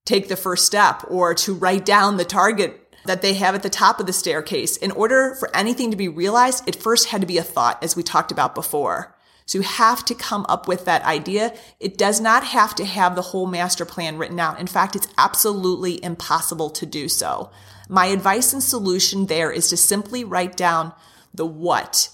take 0.05 0.29
the 0.29 0.37
first 0.37 0.67
step 0.67 1.05
or 1.09 1.35
to 1.35 1.55
write 1.55 1.85
down 1.85 2.17
the 2.17 2.25
target 2.25 2.83
that 3.07 3.23
they 3.23 3.35
have 3.35 3.55
at 3.55 3.63
the 3.63 3.71
top 3.71 4.01
of 4.01 4.07
the 4.07 4.13
staircase. 4.13 4.77
In 4.77 4.91
order 4.91 5.37
for 5.37 5.55
anything 5.55 5.91
to 5.93 5.97
be 5.97 6.09
realized, 6.09 6.69
it 6.69 6.83
first 6.83 7.09
had 7.09 7.21
to 7.21 7.27
be 7.27 7.39
a 7.39 7.43
thought, 7.43 7.83
as 7.83 7.97
we 7.97 8.03
talked 8.03 8.33
about 8.33 8.55
before. 8.55 9.15
So 9.47 9.59
you 9.59 9.63
have 9.63 10.05
to 10.07 10.15
come 10.15 10.45
up 10.49 10.67
with 10.67 10.85
that 10.85 11.05
idea. 11.05 11.55
It 11.79 11.97
does 11.97 12.21
not 12.21 12.43
have 12.43 12.75
to 12.77 12.85
have 12.85 13.15
the 13.15 13.23
whole 13.23 13.47
master 13.47 13.85
plan 13.85 14.19
written 14.19 14.41
out. 14.41 14.59
In 14.59 14.67
fact, 14.67 14.97
it's 14.97 15.07
absolutely 15.17 16.03
impossible 16.03 16.71
to 16.71 16.85
do 16.85 17.09
so. 17.09 17.53
My 17.89 18.07
advice 18.07 18.53
and 18.53 18.63
solution 18.63 19.27
there 19.27 19.53
is 19.53 19.69
to 19.69 19.77
simply 19.77 20.25
write 20.25 20.57
down 20.57 20.93
the 21.33 21.47
what. 21.47 22.09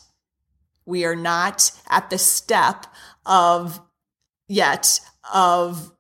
We 0.84 1.04
are 1.04 1.16
not 1.16 1.70
at 1.88 2.10
the 2.10 2.18
step 2.18 2.86
of 3.24 3.80
yet 4.48 5.00
of 5.32 5.92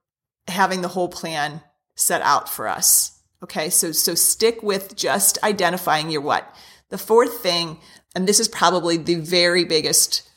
having 0.48 0.82
the 0.82 0.88
whole 0.88 1.08
plan 1.08 1.62
set 1.94 2.22
out 2.22 2.48
for 2.48 2.68
us. 2.68 3.20
Okay. 3.42 3.70
So, 3.70 3.92
so 3.92 4.14
stick 4.14 4.62
with 4.62 4.96
just 4.96 5.42
identifying 5.42 6.10
your 6.10 6.20
what. 6.20 6.54
The 6.90 6.98
fourth 6.98 7.40
thing, 7.40 7.78
and 8.14 8.28
this 8.28 8.40
is 8.40 8.48
probably 8.48 8.96
the 8.96 9.16
very 9.16 9.64
biggest 9.64 10.28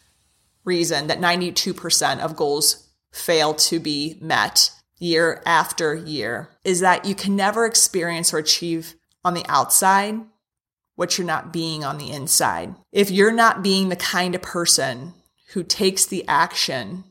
reason 0.63 1.08
that 1.08 1.19
92% 1.19 2.19
of 2.19 2.36
goals 2.36 2.88
fail 3.12 3.53
to 3.53 3.79
be 3.79 4.17
met 4.21 4.71
year 4.97 5.41
after 5.45 5.93
year 5.93 6.49
is 6.63 6.79
that 6.79 7.05
you 7.05 7.15
can 7.15 7.36
never 7.36 7.65
experience 7.65 8.34
or 8.34 8.38
achieve 8.38 8.95
on 9.23 9.34
the 9.34 9.45
outside 9.47 10.19
what 10.95 11.17
you're 11.17 11.27
not 11.27 11.53
being 11.53 11.84
on 11.84 11.97
the 11.97 12.12
inside. 12.12 12.75
If 12.91 13.12
you're 13.12 13.34
not 13.34 13.63
being 13.63 13.89
the 13.89 13.95
kind 13.95 14.36
of 14.36 14.41
person 14.41 15.13
who 15.53 15.63
takes 15.63 16.05
the 16.05 16.27
action 16.27 17.03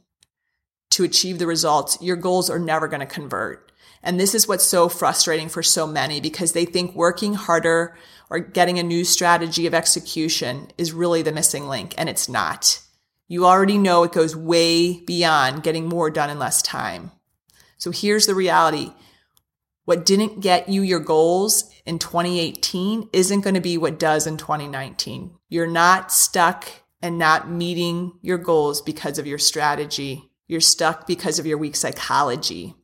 to 0.90 1.04
achieve 1.04 1.38
the 1.38 1.46
results, 1.46 1.98
your 2.00 2.16
goals 2.16 2.48
are 2.48 2.58
never 2.58 2.88
going 2.88 3.00
to 3.00 3.06
convert. 3.06 3.72
And 4.02 4.20
this 4.20 4.34
is 4.34 4.46
what's 4.46 4.64
so 4.64 4.88
frustrating 4.88 5.48
for 5.48 5.62
so 5.62 5.86
many 5.86 6.20
because 6.20 6.52
they 6.52 6.64
think 6.64 6.94
working 6.94 7.34
harder 7.34 7.96
or 8.30 8.38
getting 8.38 8.78
a 8.78 8.82
new 8.82 9.04
strategy 9.04 9.66
of 9.66 9.74
execution 9.74 10.68
is 10.76 10.92
really 10.92 11.22
the 11.22 11.32
missing 11.32 11.68
link, 11.68 11.94
and 11.96 12.08
it's 12.08 12.28
not. 12.28 12.80
You 13.28 13.46
already 13.46 13.78
know 13.78 14.04
it 14.04 14.12
goes 14.12 14.36
way 14.36 15.00
beyond 15.00 15.62
getting 15.62 15.88
more 15.88 16.10
done 16.10 16.30
in 16.30 16.38
less 16.38 16.60
time. 16.60 17.10
So 17.78 17.90
here's 17.90 18.26
the 18.26 18.34
reality. 18.34 18.92
What 19.84 20.06
didn't 20.06 20.40
get 20.40 20.68
you 20.68 20.82
your 20.82 21.00
goals 21.00 21.70
in 21.84 21.98
2018 21.98 23.10
isn't 23.12 23.40
going 23.42 23.54
to 23.54 23.60
be 23.60 23.76
what 23.76 23.98
does 23.98 24.26
in 24.26 24.36
2019. 24.36 25.36
You're 25.48 25.66
not 25.66 26.10
stuck 26.10 26.68
and 27.02 27.18
not 27.18 27.50
meeting 27.50 28.12
your 28.22 28.38
goals 28.38 28.80
because 28.80 29.18
of 29.18 29.26
your 29.26 29.38
strategy 29.38 30.30
You're 30.46 30.60
stuck 30.60 31.06
because 31.06 31.38
of 31.38 31.46
your 31.46 31.58
weak 31.58 31.76
psychology. 31.76 32.74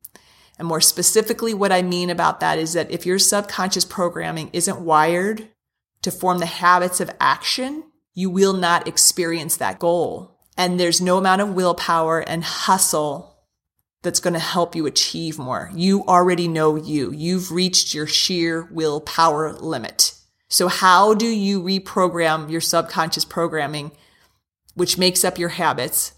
And 0.58 0.66
more 0.66 0.80
specifically, 0.80 1.54
what 1.54 1.72
I 1.72 1.82
mean 1.82 2.10
about 2.10 2.40
that 2.40 2.58
is 2.58 2.72
that 2.74 2.90
if 2.90 3.06
your 3.06 3.18
subconscious 3.18 3.84
programming 3.84 4.50
isn't 4.52 4.80
wired 4.80 5.48
to 6.02 6.10
form 6.10 6.38
the 6.38 6.46
habits 6.46 7.00
of 7.00 7.10
action, 7.20 7.84
you 8.14 8.30
will 8.30 8.54
not 8.54 8.88
experience 8.88 9.56
that 9.56 9.78
goal. 9.78 10.38
And 10.56 10.78
there's 10.78 11.00
no 11.00 11.18
amount 11.18 11.42
of 11.42 11.54
willpower 11.54 12.20
and 12.20 12.44
hustle 12.44 13.29
that's 14.02 14.20
going 14.20 14.34
to 14.34 14.40
help 14.40 14.74
you 14.74 14.86
achieve 14.86 15.38
more. 15.38 15.70
You 15.74 16.04
already 16.06 16.48
know 16.48 16.76
you. 16.76 17.12
You've 17.12 17.52
reached 17.52 17.94
your 17.94 18.06
sheer 18.06 18.68
willpower 18.70 19.52
limit. 19.52 20.14
So 20.48 20.68
how 20.68 21.14
do 21.14 21.26
you 21.26 21.62
reprogram 21.62 22.50
your 22.50 22.60
subconscious 22.60 23.24
programming, 23.24 23.92
which 24.74 24.98
makes 24.98 25.24
up 25.24 25.38
your 25.38 25.50
habits, 25.50 26.12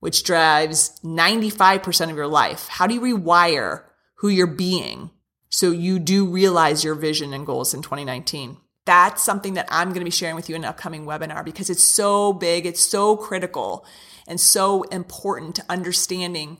which 0.00 0.24
drives 0.24 1.00
95% 1.02 2.10
of 2.10 2.16
your 2.16 2.26
life? 2.26 2.68
How 2.68 2.86
do 2.86 2.94
you 2.94 3.00
rewire 3.00 3.84
who 4.16 4.28
you're 4.28 4.46
being 4.46 5.10
so 5.48 5.70
you 5.70 5.98
do 5.98 6.26
realize 6.26 6.84
your 6.84 6.94
vision 6.94 7.32
and 7.32 7.46
goals 7.46 7.72
in 7.72 7.82
2019? 7.82 8.58
That's 8.84 9.22
something 9.22 9.54
that 9.54 9.68
I'm 9.70 9.90
going 9.90 10.00
to 10.00 10.04
be 10.04 10.10
sharing 10.10 10.34
with 10.34 10.48
you 10.48 10.56
in 10.56 10.64
an 10.64 10.68
upcoming 10.68 11.06
webinar 11.06 11.44
because 11.44 11.70
it's 11.70 11.86
so 11.86 12.32
big, 12.32 12.66
it's 12.66 12.84
so 12.84 13.16
critical 13.16 13.86
and 14.26 14.40
so 14.40 14.82
important 14.84 15.54
to 15.56 15.64
understanding 15.68 16.58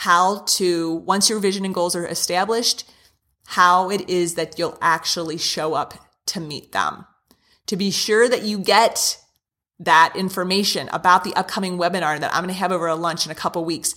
how 0.00 0.38
to, 0.46 0.94
once 1.04 1.28
your 1.28 1.38
vision 1.38 1.62
and 1.66 1.74
goals 1.74 1.94
are 1.94 2.06
established, 2.06 2.90
how 3.48 3.90
it 3.90 4.08
is 4.08 4.34
that 4.34 4.58
you'll 4.58 4.78
actually 4.80 5.36
show 5.36 5.74
up 5.74 5.92
to 6.24 6.40
meet 6.40 6.72
them. 6.72 7.04
To 7.66 7.76
be 7.76 7.90
sure 7.90 8.26
that 8.26 8.40
you 8.40 8.60
get 8.60 9.18
that 9.78 10.14
information 10.16 10.88
about 10.90 11.22
the 11.22 11.34
upcoming 11.34 11.76
webinar 11.76 12.18
that 12.18 12.34
I'm 12.34 12.44
going 12.44 12.54
to 12.54 12.58
have 12.58 12.72
over 12.72 12.86
a 12.86 12.94
lunch 12.94 13.26
in 13.26 13.30
a 13.30 13.34
couple 13.34 13.62
weeks. 13.62 13.94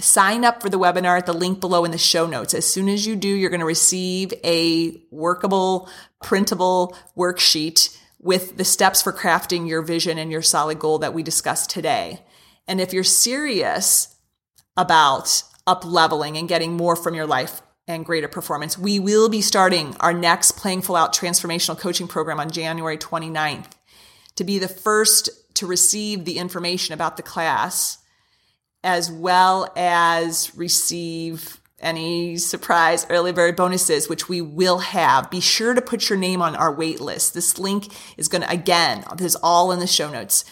Sign 0.00 0.44
up 0.44 0.60
for 0.60 0.68
the 0.68 0.80
webinar 0.80 1.18
at 1.18 1.26
the 1.26 1.32
link 1.32 1.60
below 1.60 1.84
in 1.84 1.92
the 1.92 1.98
show 1.98 2.26
notes. 2.26 2.52
As 2.52 2.66
soon 2.66 2.88
as 2.88 3.06
you 3.06 3.14
do, 3.14 3.28
you're 3.28 3.50
going 3.50 3.60
to 3.60 3.66
receive 3.66 4.34
a 4.42 5.00
workable, 5.12 5.88
printable 6.24 6.96
worksheet 7.16 7.96
with 8.18 8.56
the 8.56 8.64
steps 8.64 9.00
for 9.00 9.12
crafting 9.12 9.68
your 9.68 9.82
vision 9.82 10.18
and 10.18 10.32
your 10.32 10.42
solid 10.42 10.80
goal 10.80 10.98
that 10.98 11.14
we 11.14 11.22
discussed 11.22 11.70
today. 11.70 12.18
And 12.66 12.80
if 12.80 12.92
you're 12.92 13.04
serious 13.04 14.16
about 14.76 15.42
up 15.66 15.84
leveling 15.84 16.36
and 16.36 16.48
getting 16.48 16.76
more 16.76 16.96
from 16.96 17.14
your 17.14 17.26
life 17.26 17.62
and 17.86 18.04
greater 18.04 18.28
performance. 18.28 18.78
We 18.78 18.98
will 18.98 19.28
be 19.28 19.40
starting 19.40 19.96
our 20.00 20.12
next 20.12 20.52
Playing 20.52 20.82
Full 20.82 20.96
Out 20.96 21.14
transformational 21.14 21.78
coaching 21.78 22.08
program 22.08 22.40
on 22.40 22.50
January 22.50 22.96
29th. 22.96 23.72
To 24.36 24.44
be 24.44 24.58
the 24.58 24.68
first 24.68 25.28
to 25.54 25.66
receive 25.66 26.24
the 26.24 26.38
information 26.38 26.94
about 26.94 27.16
the 27.16 27.22
class, 27.22 27.98
as 28.82 29.10
well 29.10 29.70
as 29.76 30.54
receive 30.56 31.60
any 31.80 32.36
surprise 32.36 33.06
early 33.10 33.32
bird 33.32 33.56
bonuses, 33.56 34.08
which 34.08 34.28
we 34.28 34.40
will 34.40 34.78
have. 34.78 35.30
Be 35.30 35.40
sure 35.40 35.74
to 35.74 35.82
put 35.82 36.08
your 36.08 36.18
name 36.18 36.42
on 36.42 36.54
our 36.54 36.72
wait 36.72 37.00
list. 37.00 37.34
This 37.34 37.58
link 37.58 37.88
is 38.16 38.28
going 38.28 38.42
to, 38.42 38.50
again, 38.50 39.04
this 39.16 39.34
is 39.34 39.36
all 39.36 39.72
in 39.72 39.80
the 39.80 39.86
show 39.86 40.10
notes. 40.10 40.44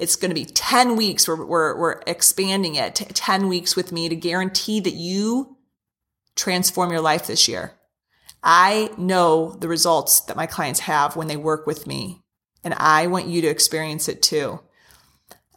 It's 0.00 0.16
going 0.16 0.30
to 0.30 0.34
be 0.34 0.46
10 0.46 0.96
weeks. 0.96 1.28
We're, 1.28 1.44
we're, 1.44 1.78
we're 1.78 2.02
expanding 2.06 2.74
it 2.74 2.94
to 2.96 3.04
10 3.04 3.48
weeks 3.48 3.76
with 3.76 3.92
me 3.92 4.08
to 4.08 4.16
guarantee 4.16 4.80
that 4.80 4.94
you 4.94 5.58
transform 6.34 6.90
your 6.90 7.02
life 7.02 7.26
this 7.26 7.46
year. 7.46 7.74
I 8.42 8.90
know 8.96 9.50
the 9.50 9.68
results 9.68 10.20
that 10.22 10.36
my 10.36 10.46
clients 10.46 10.80
have 10.80 11.16
when 11.16 11.28
they 11.28 11.36
work 11.36 11.66
with 11.66 11.86
me, 11.86 12.22
and 12.64 12.72
I 12.78 13.08
want 13.08 13.26
you 13.26 13.42
to 13.42 13.48
experience 13.48 14.08
it 14.08 14.22
too. 14.22 14.60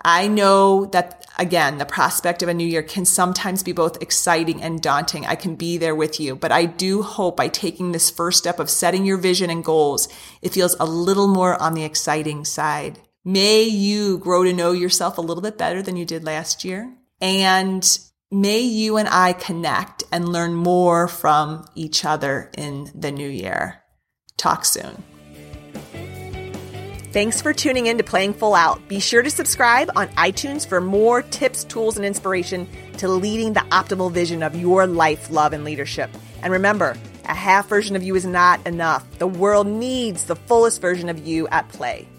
I 0.03 0.27
know 0.27 0.87
that 0.87 1.25
again, 1.37 1.77
the 1.77 1.85
prospect 1.85 2.43
of 2.43 2.49
a 2.49 2.53
new 2.53 2.67
year 2.67 2.83
can 2.83 3.05
sometimes 3.05 3.63
be 3.63 3.71
both 3.71 4.01
exciting 4.01 4.61
and 4.61 4.81
daunting. 4.81 5.25
I 5.25 5.35
can 5.35 5.55
be 5.55 5.77
there 5.77 5.95
with 5.95 6.19
you, 6.19 6.35
but 6.35 6.51
I 6.51 6.65
do 6.65 7.01
hope 7.01 7.37
by 7.37 7.47
taking 7.47 7.93
this 7.93 8.09
first 8.09 8.39
step 8.39 8.59
of 8.59 8.69
setting 8.69 9.05
your 9.05 9.17
vision 9.17 9.49
and 9.49 9.63
goals, 9.63 10.09
it 10.41 10.51
feels 10.51 10.75
a 10.81 10.85
little 10.85 11.29
more 11.29 11.61
on 11.61 11.73
the 11.73 11.85
exciting 11.85 12.43
side. 12.43 12.99
May 13.25 13.63
you 13.63 14.17
grow 14.17 14.43
to 14.43 14.51
know 14.51 14.73
yourself 14.73 15.17
a 15.17 15.21
little 15.21 15.41
bit 15.41 15.57
better 15.57 15.81
than 15.81 15.95
you 15.95 16.03
did 16.03 16.25
last 16.25 16.65
year. 16.65 16.93
And 17.21 17.99
may 18.29 18.59
you 18.59 18.97
and 18.97 19.07
I 19.07 19.31
connect 19.31 20.03
and 20.11 20.27
learn 20.27 20.53
more 20.53 21.07
from 21.07 21.65
each 21.73 22.03
other 22.03 22.51
in 22.57 22.91
the 22.93 23.13
new 23.13 23.29
year. 23.29 23.81
Talk 24.35 24.65
soon. 24.65 25.01
Thanks 27.13 27.41
for 27.41 27.53
tuning 27.53 27.85
in 27.85 27.97
to 27.97 28.03
Playing 28.03 28.33
Full 28.33 28.55
Out. 28.55 28.85
Be 28.89 28.99
sure 28.99 29.21
to 29.21 29.29
subscribe 29.29 29.89
on 29.95 30.09
iTunes 30.09 30.67
for 30.67 30.81
more 30.81 31.21
tips, 31.21 31.63
tools, 31.63 31.95
and 31.95 32.05
inspiration 32.05 32.67
to 32.97 33.07
leading 33.07 33.53
the 33.53 33.61
optimal 33.61 34.11
vision 34.11 34.43
of 34.43 34.53
your 34.53 34.85
life, 34.85 35.31
love, 35.31 35.53
and 35.53 35.63
leadership. 35.63 36.09
And 36.41 36.51
remember, 36.51 36.97
a 37.23 37.33
half 37.33 37.69
version 37.69 37.95
of 37.95 38.03
you 38.03 38.15
is 38.15 38.25
not 38.25 38.67
enough. 38.67 39.07
The 39.17 39.27
world 39.27 39.67
needs 39.67 40.25
the 40.25 40.35
fullest 40.35 40.81
version 40.81 41.07
of 41.07 41.25
you 41.25 41.47
at 41.47 41.69
play. 41.69 42.09